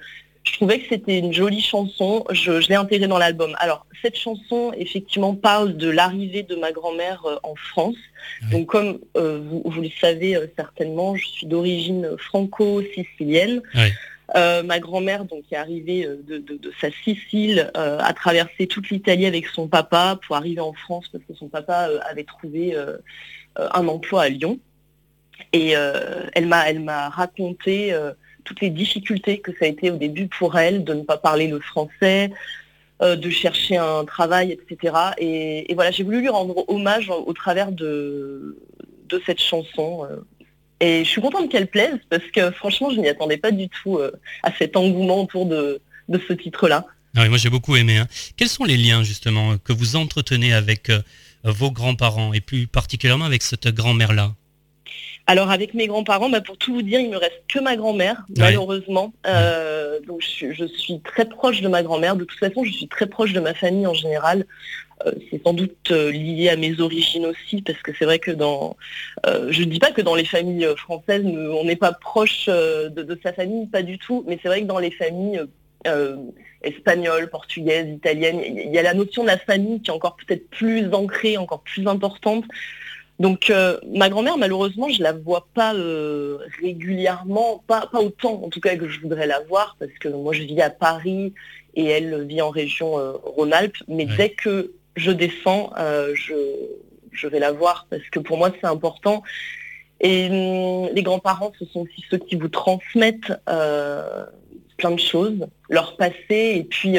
je 0.46 0.52
trouvais 0.52 0.78
que 0.78 0.86
c'était 0.88 1.18
une 1.18 1.32
jolie 1.32 1.60
chanson. 1.60 2.24
Je, 2.30 2.52
l'ai 2.68 2.76
intégrée 2.76 3.08
dans 3.08 3.18
l'album. 3.18 3.54
Alors, 3.58 3.84
cette 4.00 4.16
chanson, 4.16 4.72
effectivement, 4.76 5.34
parle 5.34 5.76
de 5.76 5.90
l'arrivée 5.90 6.44
de 6.44 6.54
ma 6.54 6.72
grand-mère 6.72 7.24
euh, 7.26 7.36
en 7.42 7.54
France. 7.56 7.96
Donc, 8.50 8.66
comme 8.66 9.00
euh, 9.16 9.40
vous, 9.64 9.82
le 9.82 9.90
savez 10.00 10.36
euh, 10.36 10.46
certainement, 10.56 11.16
je 11.16 11.26
suis 11.26 11.46
d'origine 11.46 12.10
franco-sicilienne. 12.18 13.60
ma 14.34 14.78
grand-mère 14.78 15.24
donc 15.24 15.42
est 15.50 15.56
arrivée 15.56 16.08
de, 16.26 16.72
sa 16.80 16.90
Sicile, 16.90 17.70
a 17.74 18.12
traversé 18.12 18.66
toute 18.66 18.90
l'Italie 18.90 19.26
avec 19.26 19.46
son 19.46 19.68
papa 19.68 20.18
pour 20.26 20.36
arriver 20.36 20.60
en 20.60 20.72
France 20.72 21.06
parce 21.12 21.24
que 21.24 21.34
son 21.34 21.48
papa 21.48 21.88
avait 22.08 22.24
trouvé 22.24 22.76
un 23.56 23.88
emploi 23.88 24.22
à 24.22 24.28
Lyon. 24.28 24.58
Et 25.52 25.70
elle 26.34 26.46
m'a 26.46 26.68
elle 26.68 26.80
m'a 26.80 27.08
raconté 27.08 27.94
toutes 28.46 28.62
les 28.62 28.70
difficultés 28.70 29.40
que 29.40 29.52
ça 29.58 29.66
a 29.66 29.68
été 29.68 29.90
au 29.90 29.96
début 29.96 30.28
pour 30.28 30.56
elle 30.56 30.84
de 30.84 30.94
ne 30.94 31.02
pas 31.02 31.18
parler 31.18 31.48
le 31.48 31.60
français, 31.60 32.30
euh, 33.02 33.16
de 33.16 33.28
chercher 33.28 33.76
un 33.76 34.06
travail, 34.06 34.52
etc. 34.52 34.94
Et, 35.18 35.74
voilà, 35.74 35.90
j'ai 35.90 36.02
voulu 36.02 36.20
lui 36.22 36.30
rendre 36.30 36.64
hommage 36.68 37.10
au, 37.10 37.32
travers 37.34 37.70
de, 37.72 38.56
cette 39.26 39.40
chanson. 39.40 40.06
Euh. 40.10 40.16
et 40.80 41.04
je 41.04 41.08
suis 41.08 41.20
contente 41.20 41.50
qu'elle 41.50 41.66
plaise 41.66 41.98
parce 42.08 42.24
que 42.34 42.50
franchement, 42.52 42.90
je 42.90 43.00
n'y 43.00 43.08
attendais 43.08 43.36
pas 43.36 43.50
du 43.50 43.68
tout 43.68 43.98
euh, 43.98 44.12
à 44.42 44.50
cet 44.52 44.76
engouement 44.76 45.22
autour 45.24 45.44
de, 45.44 45.80
ce 46.08 46.32
titre-là. 46.32 46.86
Ah 47.14 47.22
oui, 47.22 47.28
moi 47.28 47.38
j'ai 47.38 47.50
beaucoup 47.50 47.76
aimé. 47.76 47.98
Hein. 47.98 48.06
Quels 48.36 48.48
sont 48.48 48.64
les 48.64 48.76
liens 48.76 49.02
justement 49.02 49.58
que 49.58 49.72
vous 49.72 49.96
entretenez 49.96 50.52
avec 50.52 50.90
vos 51.44 51.70
grands-parents 51.70 52.32
et 52.32 52.40
plus 52.40 52.66
particulièrement 52.66 53.24
avec 53.24 53.42
cette 53.42 53.68
grand-mère-là? 53.68 54.34
Alors 55.26 55.50
avec 55.50 55.74
mes 55.74 55.88
grands-parents, 55.88 56.28
bah, 56.28 56.40
pour 56.40 56.56
tout 56.56 56.72
vous 56.72 56.82
dire, 56.82 57.00
il 57.00 57.10
me 57.10 57.16
reste 57.16 57.42
que 57.48 57.58
ma 57.58 57.76
grand-mère, 57.76 58.24
malheureusement. 58.36 59.12
Euh, 59.26 59.98
donc 60.06 60.22
je, 60.22 60.66
suis 60.66 61.00
très 61.00 61.24
proche 61.24 61.62
de 61.62 61.68
ma 61.68 61.82
grand-mère. 61.82 62.14
De 62.14 62.24
toute 62.24 62.38
façon, 62.38 62.62
je 62.64 62.70
suis 62.70 62.86
très 62.86 63.06
proche 63.06 63.32
de 63.32 63.40
ma 63.40 63.52
famille 63.52 63.88
en 63.88 63.94
général. 63.94 64.46
Euh, 65.04 65.12
c'est 65.30 65.42
sans 65.42 65.52
doute 65.52 65.90
euh, 65.90 66.12
lié 66.12 66.48
à 66.48 66.56
mes 66.56 66.80
origines 66.80 67.26
aussi, 67.26 67.60
parce 67.60 67.80
que 67.82 67.90
c'est 67.98 68.04
vrai 68.04 68.20
que 68.20 68.30
dans, 68.30 68.76
je 69.24 69.62
ne 69.62 69.68
dis 69.68 69.80
pas 69.80 69.90
que 69.90 70.00
dans 70.00 70.14
les 70.14 70.24
familles 70.24 70.68
françaises, 70.76 71.24
on 71.26 71.64
n'est 71.64 71.76
pas 71.76 71.92
proche 71.92 72.46
de, 72.46 73.20
sa 73.22 73.32
famille, 73.32 73.66
pas 73.66 73.82
du 73.82 73.98
tout, 73.98 74.24
mais 74.28 74.38
c'est 74.40 74.48
vrai 74.48 74.62
que 74.62 74.66
dans 74.66 74.78
les 74.78 74.92
familles 74.92 75.42
espagnoles, 76.62 77.28
portugaises, 77.30 77.88
italiennes, 77.88 78.40
il 78.44 78.72
y 78.72 78.78
a 78.78 78.82
la 78.82 78.94
notion 78.94 79.22
de 79.22 79.28
la 79.28 79.38
famille 79.38 79.80
qui 79.80 79.90
est 79.90 79.94
encore 79.94 80.16
peut-être 80.16 80.48
plus 80.50 80.92
ancrée, 80.94 81.36
encore 81.36 81.62
plus 81.62 81.86
importante. 81.88 82.44
Donc 83.18 83.48
euh, 83.48 83.78
ma 83.94 84.10
grand-mère, 84.10 84.36
malheureusement, 84.36 84.88
je 84.90 85.02
la 85.02 85.12
vois 85.12 85.48
pas 85.54 85.74
euh, 85.74 86.38
régulièrement, 86.60 87.62
pas, 87.66 87.86
pas 87.90 88.00
autant 88.00 88.42
en 88.44 88.48
tout 88.50 88.60
cas 88.60 88.76
que 88.76 88.88
je 88.88 89.00
voudrais 89.00 89.26
la 89.26 89.40
voir, 89.40 89.76
parce 89.78 89.92
que 89.92 90.08
moi 90.08 90.34
je 90.34 90.42
vis 90.42 90.60
à 90.60 90.70
Paris 90.70 91.32
et 91.74 91.86
elle 91.86 92.26
vit 92.26 92.42
en 92.42 92.50
région 92.50 92.98
euh, 92.98 93.12
Rhône-Alpes. 93.22 93.76
Mais 93.88 94.04
dès 94.04 94.30
que 94.30 94.72
je 94.96 95.10
descends, 95.10 95.72
je, 96.14 96.34
je 97.12 97.28
vais 97.28 97.38
la 97.38 97.52
voir, 97.52 97.86
parce 97.88 98.08
que 98.10 98.18
pour 98.18 98.36
moi 98.36 98.50
c'est 98.60 98.66
important. 98.66 99.22
Et 100.00 100.28
hum, 100.28 100.90
les 100.92 101.02
grands-parents, 101.02 101.52
ce 101.58 101.64
sont 101.66 101.80
aussi 101.80 102.04
ceux 102.10 102.18
qui 102.18 102.36
vous 102.36 102.48
transmettent 102.48 103.32
plein 103.46 104.90
de 104.90 105.00
choses, 105.00 105.46
leur 105.70 105.96
passé, 105.96 106.56
et 106.56 106.64
puis 106.64 106.98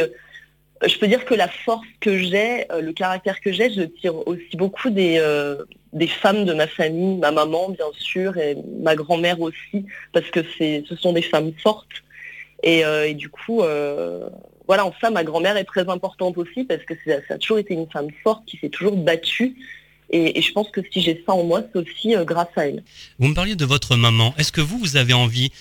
je 0.86 0.98
peux 0.98 1.08
dire 1.08 1.26
que 1.26 1.36
la 1.36 1.48
force 1.48 1.88
que 2.00 2.18
j'ai, 2.18 2.66
le 2.82 2.92
caractère 2.92 3.40
que 3.40 3.52
j'ai, 3.52 3.72
je 3.72 3.82
tire 3.82 4.28
aussi 4.28 4.56
beaucoup 4.56 4.90
des, 4.90 5.18
euh, 5.20 5.64
des 5.98 6.08
femmes 6.08 6.46
de 6.46 6.54
ma 6.54 6.68
famille, 6.68 7.18
ma 7.18 7.32
maman 7.32 7.70
bien 7.70 7.92
sûr, 7.98 8.38
et 8.38 8.56
ma 8.80 8.96
grand-mère 8.96 9.40
aussi, 9.42 9.86
parce 10.14 10.30
que 10.30 10.42
c'est, 10.58 10.84
ce 10.88 10.96
sont 10.96 11.14
des 11.14 11.22
femmes 11.22 11.52
fortes. 11.62 11.98
Et, 12.64 12.86
euh, 12.86 13.10
et 13.10 13.14
du 13.14 13.30
coup, 13.30 13.62
euh, 13.62 14.30
voilà, 14.68 14.86
en 14.86 14.94
ça, 15.02 15.10
ma 15.10 15.24
grand-mère 15.24 15.58
est 15.58 15.64
très 15.64 15.88
importante 15.90 16.38
aussi, 16.38 16.64
parce 16.64 16.84
que 16.84 16.94
ça 17.06 17.36
a 17.36 17.38
toujours 17.38 17.60
été 17.60 17.74
une 17.74 17.90
femme 17.90 18.10
forte 18.24 18.46
qui 18.46 18.58
s'est 18.58 18.70
toujours 18.70 18.96
battue. 18.96 19.56
Et, 20.10 20.38
et 20.38 20.42
je 20.42 20.52
pense 20.54 20.70
que 20.70 20.82
si 20.92 21.02
j'ai 21.02 21.22
ça 21.26 21.34
en 21.34 21.44
moi, 21.44 21.64
c'est 21.68 21.80
aussi 21.80 22.16
euh, 22.16 22.24
grâce 22.24 22.48
à 22.56 22.68
elle. 22.68 22.84
Vous 23.20 23.28
me 23.28 23.36
parliez 23.36 23.56
de 23.56 23.66
votre 23.66 23.96
maman. 23.96 24.34
Est-ce 24.38 24.52
que 24.52 24.62
vous, 24.62 24.78
vous 24.78 24.98
avez 24.98 25.14
envie 25.14 25.52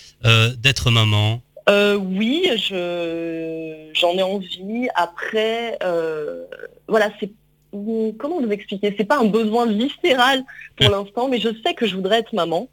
d'être 0.59 0.91
maman? 0.91 1.41
Oui, 1.69 2.49
je 2.57 3.91
j'en 3.93 4.15
ai 4.17 4.23
envie. 4.23 4.89
Après, 4.95 5.79
voilà, 6.87 7.11
c'est 7.19 7.31
comment 7.73 8.41
vous 8.41 8.51
expliquer? 8.51 8.95
C'est 8.97 9.05
pas 9.05 9.19
un 9.19 9.27
besoin 9.27 9.67
viscéral 9.67 10.45
pour 10.77 10.91
l'instant, 10.91 11.29
mais 11.29 11.39
je 11.39 11.49
sais 11.65 11.75
que 11.75 11.87
je 11.87 11.95
voudrais 11.95 12.21
être 12.21 12.33
maman. 12.33 12.69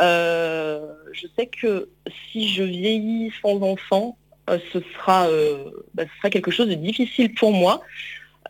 Euh, 0.00 0.86
je 1.12 1.26
sais 1.36 1.46
que 1.46 1.88
si 2.30 2.48
je 2.48 2.62
vieillis 2.62 3.32
sans 3.40 3.60
enfant, 3.62 4.16
euh, 4.50 4.58
ce 4.72 4.80
sera 4.80 5.28
euh, 5.28 5.70
bah, 5.94 6.04
ce 6.04 6.18
sera 6.18 6.30
quelque 6.30 6.50
chose 6.50 6.68
de 6.68 6.74
difficile 6.74 7.32
pour 7.34 7.52
moi. 7.52 7.82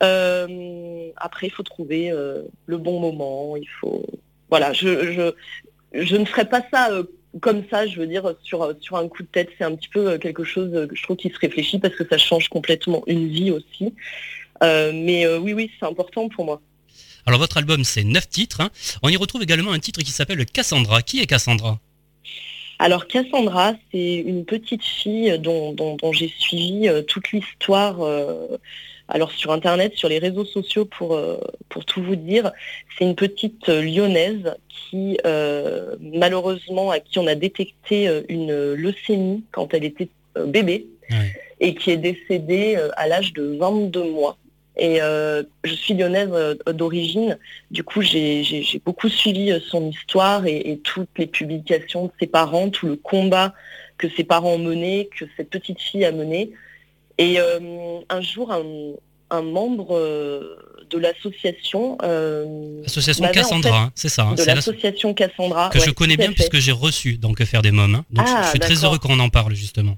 Après, 0.01 1.47
il 1.47 1.51
faut 1.51 1.63
trouver 1.63 2.11
le 2.67 2.77
bon 2.77 3.01
moment. 3.01 3.57
Il 3.57 3.69
faut 3.81 4.05
voilà, 4.51 4.73
je, 4.73 5.33
je 5.93 6.17
ne 6.17 6.25
ferai 6.25 6.45
pas 6.45 6.63
ça 6.73 6.91
comme 7.41 7.65
ça, 7.71 7.87
je 7.87 7.99
veux 7.99 8.07
dire, 8.07 8.35
sur, 8.43 8.75
sur 8.81 8.97
un 8.97 9.09
coup 9.09 9.23
de 9.23 9.29
tête. 9.29 9.49
C'est 9.57 9.65
un 9.65 9.75
petit 9.75 9.89
peu 9.89 10.19
quelque 10.19 10.45
chose 10.45 10.71
que 10.89 10.95
je 10.95 11.03
trouve 11.03 11.17
qui 11.17 11.31
se 11.31 11.39
réfléchit 11.39 11.79
parce 11.79 11.95
que 11.95 12.07
ça 12.07 12.19
change 12.19 12.49
complètement 12.49 13.03
une 13.07 13.29
vie 13.29 13.51
aussi. 13.51 13.95
Euh, 14.65 14.93
mais 14.95 15.25
euh, 15.27 15.39
oui, 15.39 15.53
oui, 15.53 15.71
c'est 15.79 15.87
important 15.87 16.29
pour 16.29 16.45
moi. 16.45 16.61
Alors 17.27 17.39
votre 17.41 17.57
album, 17.57 17.85
c'est 17.85 18.05
neuf 18.05 18.29
titres. 18.29 18.61
hein. 18.61 18.71
On 19.03 19.09
y 19.09 19.17
retrouve 19.17 19.43
également 19.43 19.73
un 19.73 19.79
titre 19.79 20.01
qui 20.03 20.11
s'appelle 20.11 20.45
Cassandra. 20.47 21.01
Qui 21.03 21.21
est 21.21 21.27
Cassandra? 21.27 21.79
Alors 22.79 23.07
Cassandra, 23.07 23.75
c'est 23.93 24.15
une 24.17 24.45
petite 24.45 24.83
fille 24.85 25.39
dont, 25.39 25.73
dont- 25.73 25.97
dont 25.97 26.13
j'ai 26.13 26.33
suivi 26.39 26.89
euh, 26.89 27.03
toute 27.03 27.31
l'histoire. 27.33 28.03
euh, 28.03 28.49
alors 29.09 29.31
sur 29.33 29.53
Internet, 29.53 29.95
sur 29.97 30.09
les 30.09 30.19
réseaux 30.19 30.45
sociaux, 30.47 30.85
pour, 30.87 31.15
euh, 31.15 31.39
pour 31.69 31.85
tout 31.85 32.03
vous 32.03 32.17
dire, 32.17 32.51
c'est 32.99 33.05
une 33.05 33.15
petite 33.15 33.69
lyonnaise 33.69 34.55
qui, 34.91 35.19
malheureusement, 36.01 36.91
à 36.91 37.01
qui 37.01 37.19
on 37.19 37.27
a 37.27 37.35
détecté 37.35 38.09
une 38.29 38.73
leucémie 38.75 39.45
quand 39.53 39.75
elle 39.75 39.85
était 39.85 40.09
bébé 40.47 40.87
et 41.61 41.75
qui 41.75 41.91
est 41.91 41.97
décédée 41.97 42.77
à 42.97 43.07
l'âge 43.09 43.33
de 43.35 43.57
22 43.59 44.05
mois. 44.11 44.37
Et 44.77 45.01
euh, 45.01 45.43
je 45.63 45.73
suis 45.75 45.95
lyonnaise 45.95 46.31
euh, 46.33 46.55
d'origine, 46.73 47.39
du 47.71 47.85
coup 47.85 48.03
j'ai 48.03 48.43
beaucoup 48.85 49.09
suivi 49.09 49.53
euh, 49.53 49.61
son 49.71 49.89
histoire 49.91 50.47
et, 50.47 50.57
et 50.71 50.79
toutes 50.79 51.09
les 51.17 51.27
publications 51.29 52.07
de 52.07 52.11
ses 52.19 52.27
parents, 52.27 52.69
tout 52.71 52.87
le 52.87 52.97
combat 52.97 53.55
que 53.99 54.09
ses 54.17 54.25
parents 54.25 54.55
ont 54.55 54.59
mené, 54.59 55.09
que 55.17 55.27
cette 55.37 55.51
petite 55.51 55.81
fille 55.81 56.05
a 56.05 56.11
mené. 56.11 56.51
Et 57.19 57.39
euh, 57.39 58.01
un 58.09 58.21
jour, 58.21 58.51
un, 58.51 58.65
un 59.31 59.43
membre 59.43 59.97
de 60.91 60.99
l'association... 60.99 61.97
euh, 62.03 62.83
Association 62.85 63.25
en 63.27 63.31
Cassandra, 63.31 63.71
fait- 63.71 63.77
hein, 63.77 63.93
c'est 63.95 64.09
ça, 64.09 64.23
hein, 64.25 64.35
de 64.35 64.43
l'association 64.43 65.15
Cassandra. 65.15 65.71
que 65.71 65.79
je 65.79 65.91
connais 65.91 66.17
bien 66.17 66.33
puisque 66.33 66.59
j'ai 66.59 66.73
reçu 66.73 67.17
donc 67.17 67.43
faire 67.45 67.63
des 67.63 67.71
mômes. 67.71 67.95
hein. 67.95 68.05
Donc 68.11 68.27
je- 68.27 68.33
Ah, 68.35 68.43
je 68.43 68.49
suis 68.51 68.59
très 68.59 68.85
heureux 68.85 68.99
qu'on 68.99 69.21
en 69.21 69.29
parle 69.29 69.55
justement. 69.55 69.97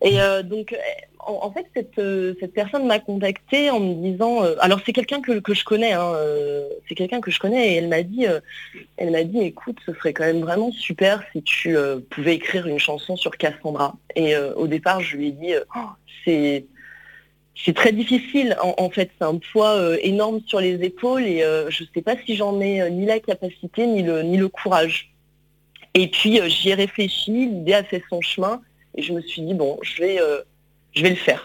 Et 0.00 0.20
euh, 0.20 0.42
donc, 0.42 0.76
en, 1.18 1.50
fait, 1.50 1.66
cette, 1.74 1.98
euh, 1.98 2.34
cette 2.40 2.52
personne 2.52 2.86
m'a 2.86 3.00
contactée 3.00 3.70
en 3.70 3.80
me 3.80 3.94
disant, 3.94 4.44
euh, 4.44 4.54
alors 4.60 4.80
c'est 4.86 4.92
quelqu'un 4.92 5.20
que, 5.20 5.40
que 5.40 5.54
je 5.54 5.64
connais, 5.64 5.92
hein, 5.92 6.12
c'est 6.88 6.94
quelqu'un 6.94 7.20
que 7.20 7.30
je 7.30 7.40
connais, 7.40 7.72
et 7.72 7.76
elle 7.76 7.88
m'a 7.88 8.02
dit, 8.02 8.26
elle 8.96 9.10
m'a 9.10 9.24
dit, 9.24 9.40
écoute, 9.40 9.78
ce 9.84 9.92
serait 9.94 10.12
quand 10.12 10.24
même 10.24 10.40
vraiment 10.40 10.70
super 10.72 11.22
si 11.32 11.42
tu 11.42 11.76
pouvais 12.10 12.34
écrire 12.34 12.66
une 12.66 12.78
chanson 12.78 13.16
sur 13.16 13.36
Cassandra. 13.36 13.94
Et 14.14 14.36
au 14.36 14.66
départ, 14.66 15.00
je 15.00 15.16
lui 15.16 15.28
ai 15.28 15.32
dit, 15.32 15.54
Oh, 15.76 15.88
c'est 16.24 16.64
c'est 17.64 17.74
très 17.74 17.90
difficile. 17.90 18.56
En, 18.60 18.88
fait, 18.88 19.10
c'est 19.18 19.24
un 19.24 19.36
poids 19.36 19.98
énorme 20.00 20.40
sur 20.46 20.60
les 20.60 20.80
épaules, 20.84 21.24
et 21.24 21.40
je 21.40 21.82
ne 21.82 21.88
sais 21.92 22.02
pas 22.02 22.14
si 22.24 22.36
j'en 22.36 22.60
ai 22.60 22.88
ni 22.90 23.04
la 23.04 23.18
capacité 23.18 23.86
ni 23.88 24.02
le 24.04 24.22
ni 24.22 24.36
le 24.36 24.48
courage. 24.48 25.12
Et 25.94 26.06
puis 26.06 26.40
j'y 26.48 26.70
ai 26.70 26.74
réfléchi, 26.74 27.32
l'idée 27.32 27.74
a 27.74 27.82
fait 27.82 28.04
son 28.08 28.20
chemin 28.20 28.62
et 28.98 29.02
je 29.02 29.12
me 29.12 29.22
suis 29.22 29.42
dit 29.42 29.54
bon, 29.54 29.78
je 29.82 30.02
vais, 30.02 30.20
euh, 30.20 30.40
je 30.94 31.02
vais 31.02 31.10
le 31.10 31.16
faire. 31.16 31.44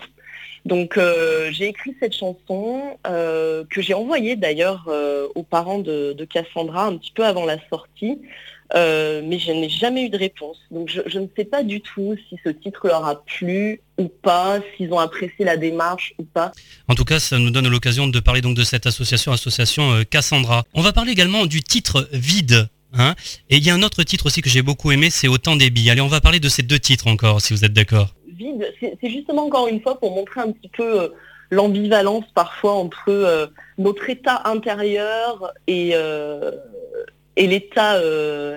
Donc 0.66 0.98
euh, 0.98 1.52
j'ai 1.52 1.68
écrit 1.68 1.96
cette 2.00 2.16
chanson 2.16 2.98
euh, 3.06 3.64
que 3.70 3.82
j'ai 3.82 3.94
envoyée 3.94 4.36
d'ailleurs 4.36 4.90
aux 5.36 5.44
parents 5.44 5.80
de, 5.80 6.26
Cassandra 6.26 6.86
un 6.86 6.98
petit 6.98 7.12
peu 7.12 7.24
avant 7.26 7.46
la 7.46 7.58
sortie, 7.70 8.18
mais 8.74 9.38
je 9.40 9.52
n'ai 9.52 9.70
jamais 9.70 10.06
eu 10.06 10.10
de 10.10 10.18
réponse. 10.18 10.58
Donc 10.72 10.90
je, 10.90 11.02
je 11.06 11.20
ne 11.20 11.28
sais 11.38 11.46
pas 11.46 11.64
du 11.64 11.82
tout 11.82 12.16
si 12.28 12.40
ce 12.44 12.50
titre 12.50 12.88
leur 12.88 13.06
a 13.06 13.24
plu 13.24 13.82
ou 14.00 14.08
pas, 14.08 14.60
s'ils 14.76 14.92
ont 14.92 15.00
apprécié 15.00 15.46
la 15.46 15.58
démarche 15.58 16.16
ou 16.18 16.24
pas. 16.24 16.52
En 16.88 16.96
tout 16.96 17.06
cas, 17.06 17.20
ça 17.20 17.38
nous 17.38 17.52
donne 17.52 17.68
l'occasion 17.68 18.08
de 18.08 18.20
parler 18.20 18.42
donc 18.42 18.56
de 18.56 18.64
cette 18.64 18.88
association, 18.88 19.32
association 19.32 20.04
Cassandra. 20.10 20.64
On 20.74 20.82
va 20.82 20.94
parler 20.94 21.12
également 21.12 21.46
du 21.46 21.62
titre 21.62 22.10
Vide. 22.14 22.68
Hein 22.94 23.16
Et 23.50 23.58
il 23.58 23.64
y 23.64 23.70
a 23.70 23.74
un 23.74 23.82
autre 23.82 24.04
titre 24.04 24.28
aussi 24.28 24.42
que 24.42 24.50
j'ai 24.50 24.62
beaucoup 24.62 24.92
aimé, 24.92 25.10
c'est 25.10 25.28
Autant 25.28 25.56
des 25.56 25.70
billes. 25.70 25.90
Allez, 25.90 26.02
on 26.02 26.08
va 26.08 26.22
parler 26.22 26.40
de 26.40 26.50
ces 26.50 26.62
deux 26.62 26.80
titres 26.80 27.08
encore, 27.08 27.42
si 27.42 27.54
vous 27.54 27.66
êtes 27.66 27.74
d'accord. 27.74 28.14
vide. 28.28 28.72
C'est 28.80 29.10
justement 29.10 29.46
encore 29.46 29.68
une 29.68 29.82
fois 29.82 30.00
pour 30.00 30.14
montrer 30.14 30.42
un 30.42 30.52
petit 30.52 30.70
peu 30.70 31.02
euh, 31.02 31.08
l'ambivalence 31.50 32.26
parfois 32.36 32.74
entre 32.74 33.10
euh, 33.10 33.48
notre 33.78 34.10
état 34.10 34.44
intérieur 34.46 35.54
et, 35.68 35.92
euh, 35.94 36.52
l'état 37.36 38.00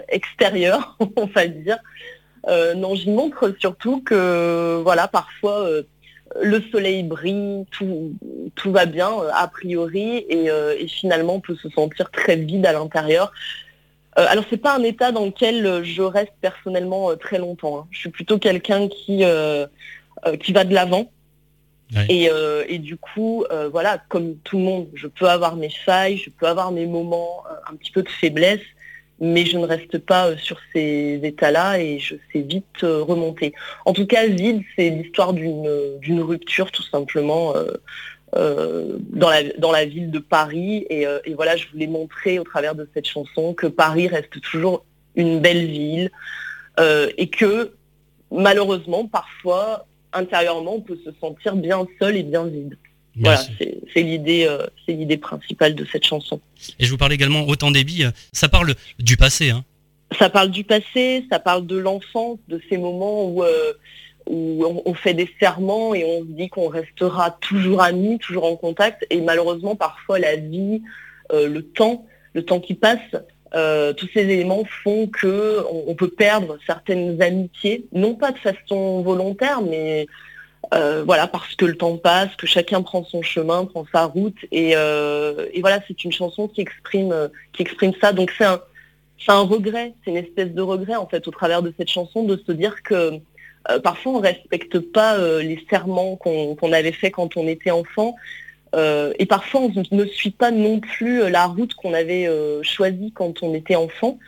extérieur, 0.08 0.98
on 1.16 1.26
va 1.26 1.46
dire. 1.46 1.78
Non, 2.76 2.94
j'y 2.94 3.10
montre 3.10 3.54
surtout 3.58 4.02
que 4.02 4.80
voilà, 4.82 5.08
parfois 5.08 5.66
le 6.40 6.60
soleil 6.70 7.02
brille, 7.02 7.64
tout, 7.70 8.70
va 8.70 8.84
bien 8.84 9.10
a 9.32 9.48
priori, 9.48 10.26
et 10.28 10.86
finalement 10.88 11.36
on 11.36 11.40
peut 11.40 11.56
se 11.56 11.70
sentir 11.70 12.10
très 12.10 12.36
vide 12.36 12.66
à 12.66 12.74
l'intérieur. 12.74 13.32
Euh, 14.18 14.26
alors 14.28 14.44
c'est 14.48 14.56
pas 14.56 14.74
un 14.74 14.82
état 14.82 15.12
dans 15.12 15.26
lequel 15.26 15.66
euh, 15.66 15.84
je 15.84 16.02
reste 16.02 16.32
personnellement 16.40 17.10
euh, 17.10 17.16
très 17.16 17.38
longtemps. 17.38 17.78
hein. 17.80 17.86
Je 17.90 17.98
suis 17.98 18.10
plutôt 18.10 18.38
quelqu'un 18.38 18.88
qui 18.88 19.24
euh, 19.24 19.66
qui 20.40 20.52
va 20.52 20.64
de 20.64 20.74
l'avant. 20.74 21.10
Et, 22.08 22.28
et 22.66 22.78
du 22.80 22.96
coup, 22.96 23.44
voilà, 23.70 24.02
comme 24.08 24.36
tout 24.38 24.58
le 24.58 24.64
monde, 24.64 24.88
je 24.94 25.06
peux 25.06 25.28
avoir 25.28 25.54
mes 25.54 25.70
failles, 25.70 26.16
je 26.16 26.30
peux 26.30 26.48
avoir 26.48 26.72
mes 26.72 26.84
moments 26.84 27.44
un 27.70 27.76
petit 27.76 27.92
peu 27.92 28.02
de 28.02 28.08
faiblesse, 28.08 28.66
mais 29.20 29.46
je 29.46 29.56
ne 29.56 29.66
reste 29.66 29.98
pas 29.98 30.36
sur 30.36 30.58
ces 30.72 31.20
états-là 31.22 31.78
et 31.78 32.00
je 32.00 32.16
sais 32.32 32.40
vite 32.40 32.80
remonter. 32.82 33.52
En 33.84 33.92
tout 33.92 34.04
cas, 34.06 34.26
vide, 34.26 34.62
c'est 34.74 34.90
l'histoire 34.90 35.32
d'une 35.32 35.70
d'une 36.00 36.22
rupture 36.22 36.72
tout 36.72 36.82
simplement. 36.82 37.54
Euh, 38.34 38.96
dans, 39.10 39.30
la, 39.30 39.44
dans 39.56 39.70
la 39.70 39.84
ville 39.84 40.10
de 40.10 40.18
Paris. 40.18 40.84
Et, 40.90 41.06
euh, 41.06 41.20
et 41.24 41.34
voilà, 41.34 41.56
je 41.56 41.68
voulais 41.72 41.86
montrer 41.86 42.40
au 42.40 42.44
travers 42.44 42.74
de 42.74 42.88
cette 42.92 43.06
chanson 43.06 43.54
que 43.54 43.68
Paris 43.68 44.08
reste 44.08 44.40
toujours 44.40 44.84
une 45.14 45.40
belle 45.40 45.64
ville 45.66 46.10
euh, 46.80 47.08
et 47.16 47.28
que 47.28 47.72
malheureusement, 48.32 49.06
parfois, 49.06 49.86
intérieurement, 50.12 50.74
on 50.74 50.80
peut 50.80 50.98
se 51.04 51.10
sentir 51.20 51.54
bien 51.54 51.86
seul 52.00 52.16
et 52.16 52.24
bien 52.24 52.46
vide. 52.46 52.76
Voilà, 53.18 53.40
c'est 53.94 54.02
l'idée, 54.02 54.46
c'est 54.84 54.92
l'idée 54.92 55.16
principale 55.16 55.74
de 55.74 55.86
cette 55.90 56.04
chanson. 56.04 56.38
Et 56.78 56.84
je 56.84 56.90
vous 56.90 56.98
parle 56.98 57.14
également 57.14 57.46
Autant 57.46 57.70
billes. 57.70 58.10
Ça 58.32 58.50
parle 58.50 58.74
du 58.98 59.16
passé. 59.16 59.50
Hein. 59.50 59.64
Ça 60.18 60.28
parle 60.28 60.50
du 60.50 60.64
passé, 60.64 61.24
ça 61.30 61.38
parle 61.38 61.64
de 61.64 61.76
l'enfance, 61.76 62.38
de 62.48 62.60
ces 62.68 62.76
moments 62.76 63.26
où, 63.30 63.42
où 64.28 64.82
on, 64.84 64.94
fait 64.94 65.14
des 65.14 65.30
serments 65.40 65.94
et 65.94 66.04
on 66.04 66.20
se 66.20 66.32
dit 66.32 66.48
qu'on 66.48 66.68
restera 66.68 67.30
toujours 67.40 67.82
amis, 67.82 68.18
toujours 68.18 68.44
en 68.44 68.56
contact. 68.56 69.06
Et 69.10 69.20
malheureusement, 69.20 69.76
parfois, 69.76 70.18
la 70.18 70.36
vie, 70.36 70.82
euh, 71.32 71.48
le 71.48 71.62
temps, 71.62 72.06
le 72.34 72.44
temps 72.44 72.60
qui 72.60 72.74
passe, 72.74 72.98
euh, 73.54 73.92
tous 73.92 74.08
ces 74.12 74.22
éléments 74.22 74.64
font 74.82 75.06
que 75.06 75.64
on, 75.70 75.94
peut 75.94 76.08
perdre 76.08 76.58
certaines 76.66 77.22
amitiés, 77.22 77.86
non 77.92 78.14
pas 78.14 78.32
de 78.32 78.38
façon 78.38 79.02
volontaire, 79.02 79.62
mais 79.62 80.06
Euh, 80.74 81.04
voilà, 81.04 81.28
parce 81.28 81.54
que 81.54 81.64
le 81.64 81.76
temps 81.76 81.96
passe, 81.96 82.34
que 82.34 82.48
chacun 82.48 82.82
prend 82.82 83.04
son 83.04 83.22
chemin, 83.22 83.66
prend 83.66 83.86
sa 83.92 84.06
route, 84.06 84.40
et, 84.50 84.74
voilà, 85.60 85.78
c'est 85.86 86.02
une 86.02 86.10
chanson 86.10 86.48
qui 86.48 86.60
exprime, 86.60 87.14
qui 87.52 87.62
exprime 87.62 87.92
ça. 88.00 88.12
Donc 88.12 88.32
c'est 88.36 88.44
un 89.28 89.42
regret, 89.42 89.94
c'est 90.02 90.10
une 90.10 90.16
espèce 90.16 90.50
de 90.52 90.62
regret 90.62 90.96
en 90.96 91.06
fait 91.06 91.28
au 91.28 91.30
travers 91.30 91.62
de 91.62 91.72
cette 91.76 91.88
chanson 91.88 92.24
de 92.24 92.36
se 92.44 92.50
dire 92.50 92.82
que 92.82 93.20
euh, 93.70 93.80
parfois 93.80 94.12
on 94.12 94.20
respecte 94.20 94.78
pas 94.78 95.18
euh, 95.18 95.42
les 95.42 95.64
serments 95.68 96.16
qu'on 96.16 96.72
avait 96.72 96.92
fait 96.92 97.10
quand 97.10 97.36
on 97.36 97.48
était 97.48 97.70
enfant, 97.70 98.16
euh, 98.74 99.12
et 99.18 99.26
parfois 99.26 99.62
on 99.62 99.72
ne 99.90 100.06
suit 100.06 100.30
pas 100.30 100.50
non 100.50 100.80
plus 100.80 101.28
la 101.30 101.46
route 101.46 101.74
qu'on 101.74 101.94
avait 101.94 102.28
choisie 102.62 103.12
quand 103.14 103.42
on 103.42 103.54
était 103.54 103.76
enfant. 103.76 104.18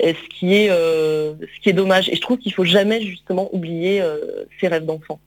Ce 0.00 0.28
qui 0.40 0.56
est 0.56 1.72
dommage. 1.72 2.08
Et 2.08 2.16
je 2.16 2.20
trouve 2.20 2.36
qu'il 2.38 2.52
faut 2.52 2.64
jamais 2.64 3.00
justement 3.02 3.48
oublier 3.54 4.02
ses 4.60 4.66
rêves 4.66 4.84
d'enfant. 4.84 5.20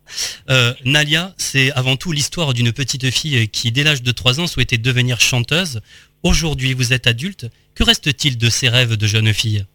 Nalia, 0.84 1.34
c'est 1.38 1.72
avant 1.72 1.96
tout 1.96 2.12
l'histoire 2.12 2.54
d'une 2.54 2.74
petite 2.74 3.10
fille 3.10 3.48
qui, 3.48 3.72
dès 3.72 3.84
l'âge 3.84 4.04
de 4.04 4.12
3 4.12 4.42
ans, 4.42 4.48
souhaitait 4.48 4.78
devenir 4.78 5.22
chanteuse. 5.22 5.80
Aujourd'hui, 6.24 6.74
vous 6.74 6.92
êtes 6.92 7.08
adulte. 7.08 7.46
Que 7.74 7.86
reste-t-il 7.86 8.38
de 8.38 8.50
ces 8.50 8.68
rêves 8.68 8.98
de 8.98 9.08
jeune 9.08 9.32
fille? 9.32 9.66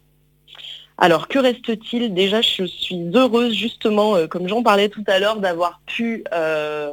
Alors, 0.97 1.27
que 1.27 1.39
reste-t-il 1.39 2.13
Déjà, 2.13 2.41
je 2.41 2.63
suis 2.65 2.99
heureuse, 3.13 3.53
justement, 3.53 4.15
euh, 4.15 4.27
comme 4.27 4.47
j'en 4.47 4.61
parlais 4.61 4.89
tout 4.89 5.03
à 5.07 5.19
l'heure, 5.19 5.37
d'avoir 5.37 5.81
pu 5.87 6.23
euh, 6.31 6.91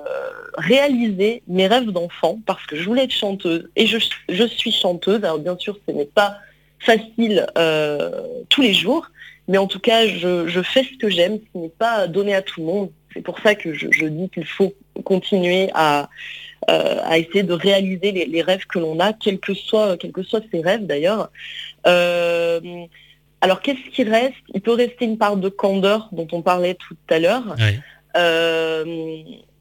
réaliser 0.57 1.43
mes 1.47 1.67
rêves 1.67 1.91
d'enfant, 1.91 2.39
parce 2.47 2.65
que 2.67 2.77
je 2.77 2.85
voulais 2.85 3.05
être 3.05 3.13
chanteuse, 3.13 3.69
et 3.77 3.87
je, 3.87 3.99
je 4.29 4.45
suis 4.45 4.73
chanteuse. 4.73 5.23
Alors, 5.25 5.39
bien 5.39 5.57
sûr, 5.59 5.79
ce 5.87 5.93
n'est 5.93 6.07
pas 6.07 6.39
facile 6.79 7.47
euh, 7.59 8.23
tous 8.49 8.63
les 8.63 8.73
jours, 8.73 9.11
mais 9.47 9.59
en 9.59 9.67
tout 9.67 9.81
cas, 9.81 10.07
je, 10.07 10.47
je 10.47 10.63
fais 10.63 10.85
ce 10.85 10.97
que 10.97 11.11
j'aime, 11.11 11.39
ce 11.53 11.59
n'est 11.59 11.69
pas 11.69 12.07
donné 12.07 12.35
à 12.35 12.43
tout 12.43 12.61
le 12.61 12.67
monde. 12.67 12.91
C'est 13.13 13.23
pour 13.23 13.39
ça 13.41 13.55
que 13.55 13.75
je, 13.75 13.89
je 13.91 14.07
dis 14.07 14.31
qu'il 14.31 14.47
faut 14.47 14.73
continuer 15.05 15.71
à, 15.75 16.09
à 16.67 17.19
essayer 17.19 17.43
de 17.43 17.55
réaliser 17.55 18.13
les, 18.13 18.43
rêves 18.43 18.67
que 18.67 18.79
l'on 18.79 19.01
a, 19.01 19.13
quels 19.13 19.41
que 19.41 19.55
soient, 19.55 19.97
quels 19.97 20.13
que 20.13 20.23
ces 20.23 20.61
rêves 20.61 20.87
d'ailleurs. 20.87 21.31
Alors 23.40 23.61
qu'est-ce 23.61 23.90
qui 23.90 24.03
reste? 24.03 24.35
Il 24.55 24.61
peut 24.61 24.72
rester 24.72 25.05
une 25.05 25.18
part 25.18 25.37
de 25.37 25.48
candeur 25.48 26.09
dont 26.12 26.27
on 26.33 26.42
parlait 26.42 26.74
tout 26.74 26.96
à 27.09 27.18
l'heure. 27.18 27.57
Euh, 28.16 28.85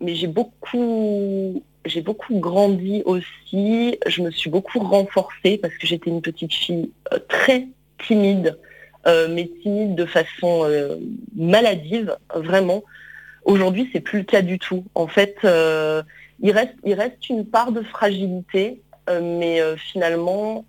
mais 0.01 0.15
j'ai 0.15 0.27
beaucoup, 0.27 1.63
j'ai 1.85 2.01
beaucoup 2.01 2.39
grandi 2.39 3.01
aussi. 3.05 3.97
Je 4.05 4.21
me 4.21 4.31
suis 4.31 4.49
beaucoup 4.49 4.79
renforcée 4.79 5.57
parce 5.57 5.73
que 5.75 5.87
j'étais 5.87 6.09
une 6.09 6.21
petite 6.21 6.53
fille 6.53 6.91
euh, 7.13 7.19
très 7.27 7.67
timide, 8.05 8.57
euh, 9.07 9.27
mais 9.29 9.49
timide 9.61 9.95
de 9.95 10.05
façon 10.05 10.63
euh, 10.65 10.97
maladive, 11.35 12.15
vraiment. 12.35 12.83
Aujourd'hui, 13.43 13.89
c'est 13.93 14.01
plus 14.01 14.19
le 14.19 14.25
cas 14.25 14.41
du 14.41 14.59
tout. 14.59 14.83
En 14.93 15.07
fait, 15.07 15.37
il 15.43 16.51
reste, 16.51 16.75
il 16.83 16.93
reste 16.93 17.29
une 17.29 17.45
part 17.45 17.71
de 17.71 17.81
fragilité, 17.81 18.81
mais 19.09 19.61
finalement, 19.77 20.65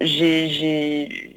j'ai, 0.00 1.35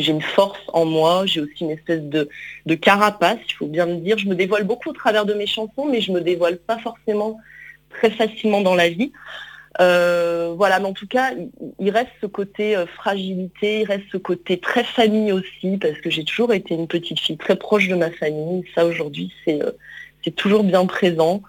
j'ai, 0.00 0.12
une 0.12 0.22
force 0.22 0.60
en 0.68 0.84
moi, 0.84 1.24
j'ai 1.26 1.40
aussi 1.40 1.64
une 1.64 1.70
espèce 1.70 2.02
de, 2.02 2.28
carapace, 2.74 3.38
il 3.48 3.54
faut 3.54 3.66
bien 3.66 3.86
me 3.86 3.96
dire. 3.96 4.18
Je 4.18 4.28
me 4.28 4.34
dévoile 4.34 4.64
beaucoup 4.64 4.90
au 4.90 4.92
travers 4.92 5.24
de 5.26 5.34
mes 5.34 5.46
chansons, 5.46 5.86
mais 5.90 6.00
je 6.00 6.12
me 6.12 6.20
dévoile 6.20 6.58
pas 6.58 6.78
forcément 6.78 7.38
très 7.90 8.10
facilement 8.10 8.60
dans 8.60 8.74
la 8.74 8.88
vie. 8.88 9.12
Euh, 9.80 10.52
voilà, 10.56 10.80
mais 10.80 10.86
en 10.86 10.92
tout 10.92 11.06
cas, 11.06 11.32
il- 11.78 11.90
reste 11.90 12.10
ce 12.20 12.26
côté 12.26 12.76
euh, 12.76 12.86
fragilité, 12.86 13.80
il 13.80 13.84
reste 13.84 14.04
ce 14.10 14.16
côté 14.16 14.58
très 14.58 14.84
famille 14.84 15.32
aussi, 15.32 15.78
parce 15.78 15.98
que 16.00 16.10
j'ai 16.10 16.24
toujours 16.24 16.52
été 16.52 16.74
une 16.74 16.88
petite 16.88 17.20
fille 17.20 17.36
très 17.38 17.56
proche 17.56 17.88
de 17.88 17.94
ma 17.94 18.10
famille. 18.10 18.64
Ça 18.74 18.84
aujourd'hui, 18.84 19.32
c'est 19.44 19.62
euh, 19.62 19.70
c'est 20.24 20.34
toujours 20.34 20.64
bien 20.64 20.84
présent. 20.86 21.42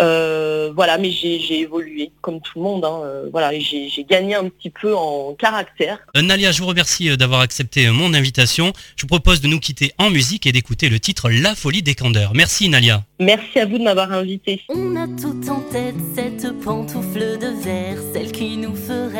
Euh, 0.00 0.72
voilà, 0.74 0.98
mais 0.98 1.10
j'ai 1.10 1.60
évolué 1.60 2.10
comme 2.20 2.40
tout 2.40 2.52
le 2.56 2.62
monde. 2.62 2.84
hein, 2.84 3.00
euh, 3.04 3.28
voilà, 3.30 3.50
j'ai 3.58 4.06
gagné 4.08 4.34
un 4.34 4.48
petit 4.48 4.70
peu 4.70 4.94
en 4.94 5.34
caractère. 5.34 5.98
Euh, 6.16 6.22
Nalia, 6.22 6.50
je 6.52 6.62
vous 6.62 6.68
remercie 6.68 7.14
d'avoir 7.16 7.40
accepté 7.40 7.88
mon 7.90 8.14
invitation. 8.14 8.72
Je 8.96 9.02
vous 9.02 9.08
propose 9.08 9.40
de 9.40 9.48
nous 9.48 9.60
quitter 9.60 9.92
en 9.98 10.10
musique 10.10 10.46
et 10.46 10.52
d'écouter 10.52 10.88
le 10.88 10.98
titre 10.98 11.30
La 11.30 11.54
folie 11.54 11.82
des 11.82 11.94
candeurs. 11.94 12.32
Merci 12.34 12.68
Nalia. 12.68 13.04
Merci 13.20 13.58
à 13.60 13.66
vous 13.66 13.78
de 13.78 13.84
m'avoir 13.84 14.12
invité. 14.12 14.62
On 14.68 14.96
a 14.96 15.06
tout 15.06 15.48
en 15.50 15.60
tête, 15.60 15.94
cette 16.16 16.58
pantoufle 16.60 17.38
de 17.38 17.62
verre, 17.62 17.98
celle 18.12 18.32
qui 18.32 18.56
nous 18.56 18.74
ferait 18.74 19.11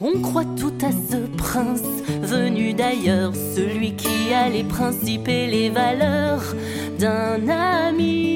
On 0.00 0.20
croit 0.20 0.44
tout 0.56 0.74
à 0.80 0.92
ce 0.92 1.16
prince 1.36 1.82
venu 2.22 2.72
d'ailleurs, 2.72 3.34
celui 3.34 3.96
qui 3.96 4.32
a 4.32 4.48
les 4.48 4.62
principes 4.62 5.26
et 5.26 5.48
les 5.48 5.70
valeurs 5.70 6.54
d'un 7.00 7.48
ami 7.48 8.30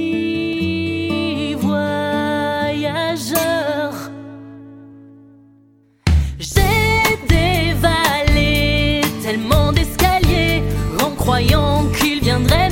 voyageur. 1.55 2.91
J'ai 6.41 7.17
dévalé 7.29 9.03
tellement 9.23 9.71
d'escaliers 9.71 10.65
en 11.01 11.11
croyant 11.11 11.85
qu'il 11.97 12.23
viendrait 12.23 12.72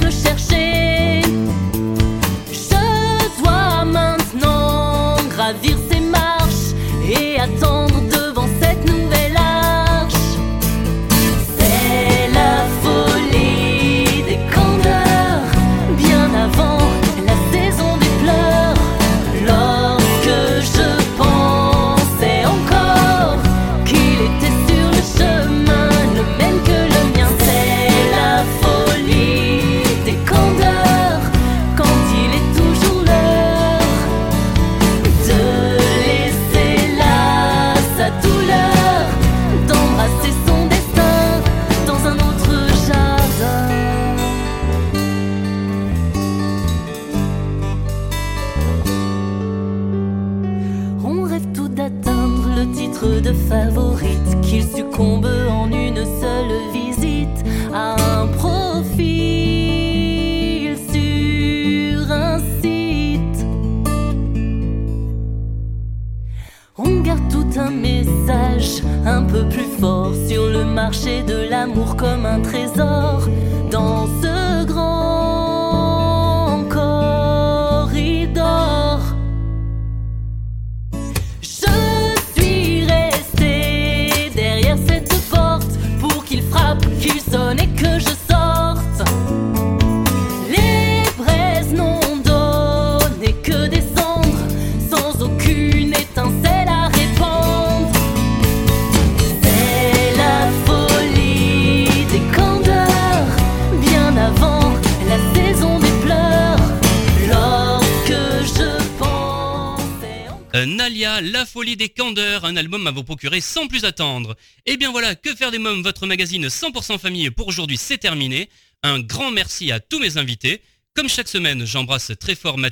La 111.23 111.45
folie 111.45 111.77
des 111.77 111.89
candeurs, 111.89 112.45
un 112.45 112.57
album 112.57 112.87
à 112.87 112.91
vous 112.91 113.05
procurer 113.05 113.41
sans 113.41 113.67
plus 113.67 113.85
attendre. 113.85 114.37
Et 114.65 114.77
bien 114.77 114.91
voilà, 114.91 115.15
que 115.15 115.35
faire 115.35 115.51
des 115.51 115.59
mômes, 115.59 115.83
votre 115.83 116.07
magazine 116.07 116.47
100% 116.47 116.99
famille 116.99 117.31
pour 117.31 117.49
aujourd'hui, 117.49 117.77
c'est 117.77 117.99
terminé. 117.99 118.49
Un 118.83 119.01
grand 119.01 119.31
merci 119.31 119.71
à 119.71 119.81
tous 119.81 119.99
mes 119.99 120.17
invités. 120.17 120.63
Comme 120.95 121.09
chaque 121.09 121.29
semaine, 121.29 121.65
j'embrasse 121.65 122.13
très 122.19 122.35
fort 122.35 122.59
ma 122.59 122.69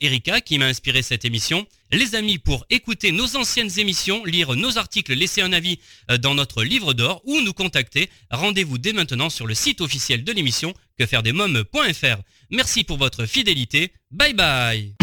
Erika 0.00 0.40
qui 0.40 0.58
m'a 0.58 0.66
inspiré 0.66 1.02
cette 1.02 1.24
émission. 1.24 1.66
Les 1.90 2.14
amis, 2.14 2.38
pour 2.38 2.66
écouter 2.70 3.12
nos 3.12 3.36
anciennes 3.36 3.78
émissions, 3.78 4.24
lire 4.24 4.54
nos 4.54 4.78
articles, 4.78 5.14
laisser 5.14 5.40
un 5.40 5.52
avis 5.52 5.78
euh, 6.10 6.18
dans 6.18 6.34
notre 6.34 6.64
livre 6.64 6.94
d'or 6.94 7.22
ou 7.24 7.40
nous 7.40 7.54
contacter, 7.54 8.10
rendez-vous 8.30 8.78
dès 8.78 8.92
maintenant 8.92 9.30
sur 9.30 9.46
le 9.46 9.54
site 9.54 9.80
officiel 9.80 10.24
de 10.24 10.32
l'émission 10.32 10.74
quefairedesmoms.fr. 10.98 12.22
Merci 12.50 12.84
pour 12.84 12.98
votre 12.98 13.26
fidélité. 13.26 13.92
Bye 14.10 14.34
bye 14.34 15.01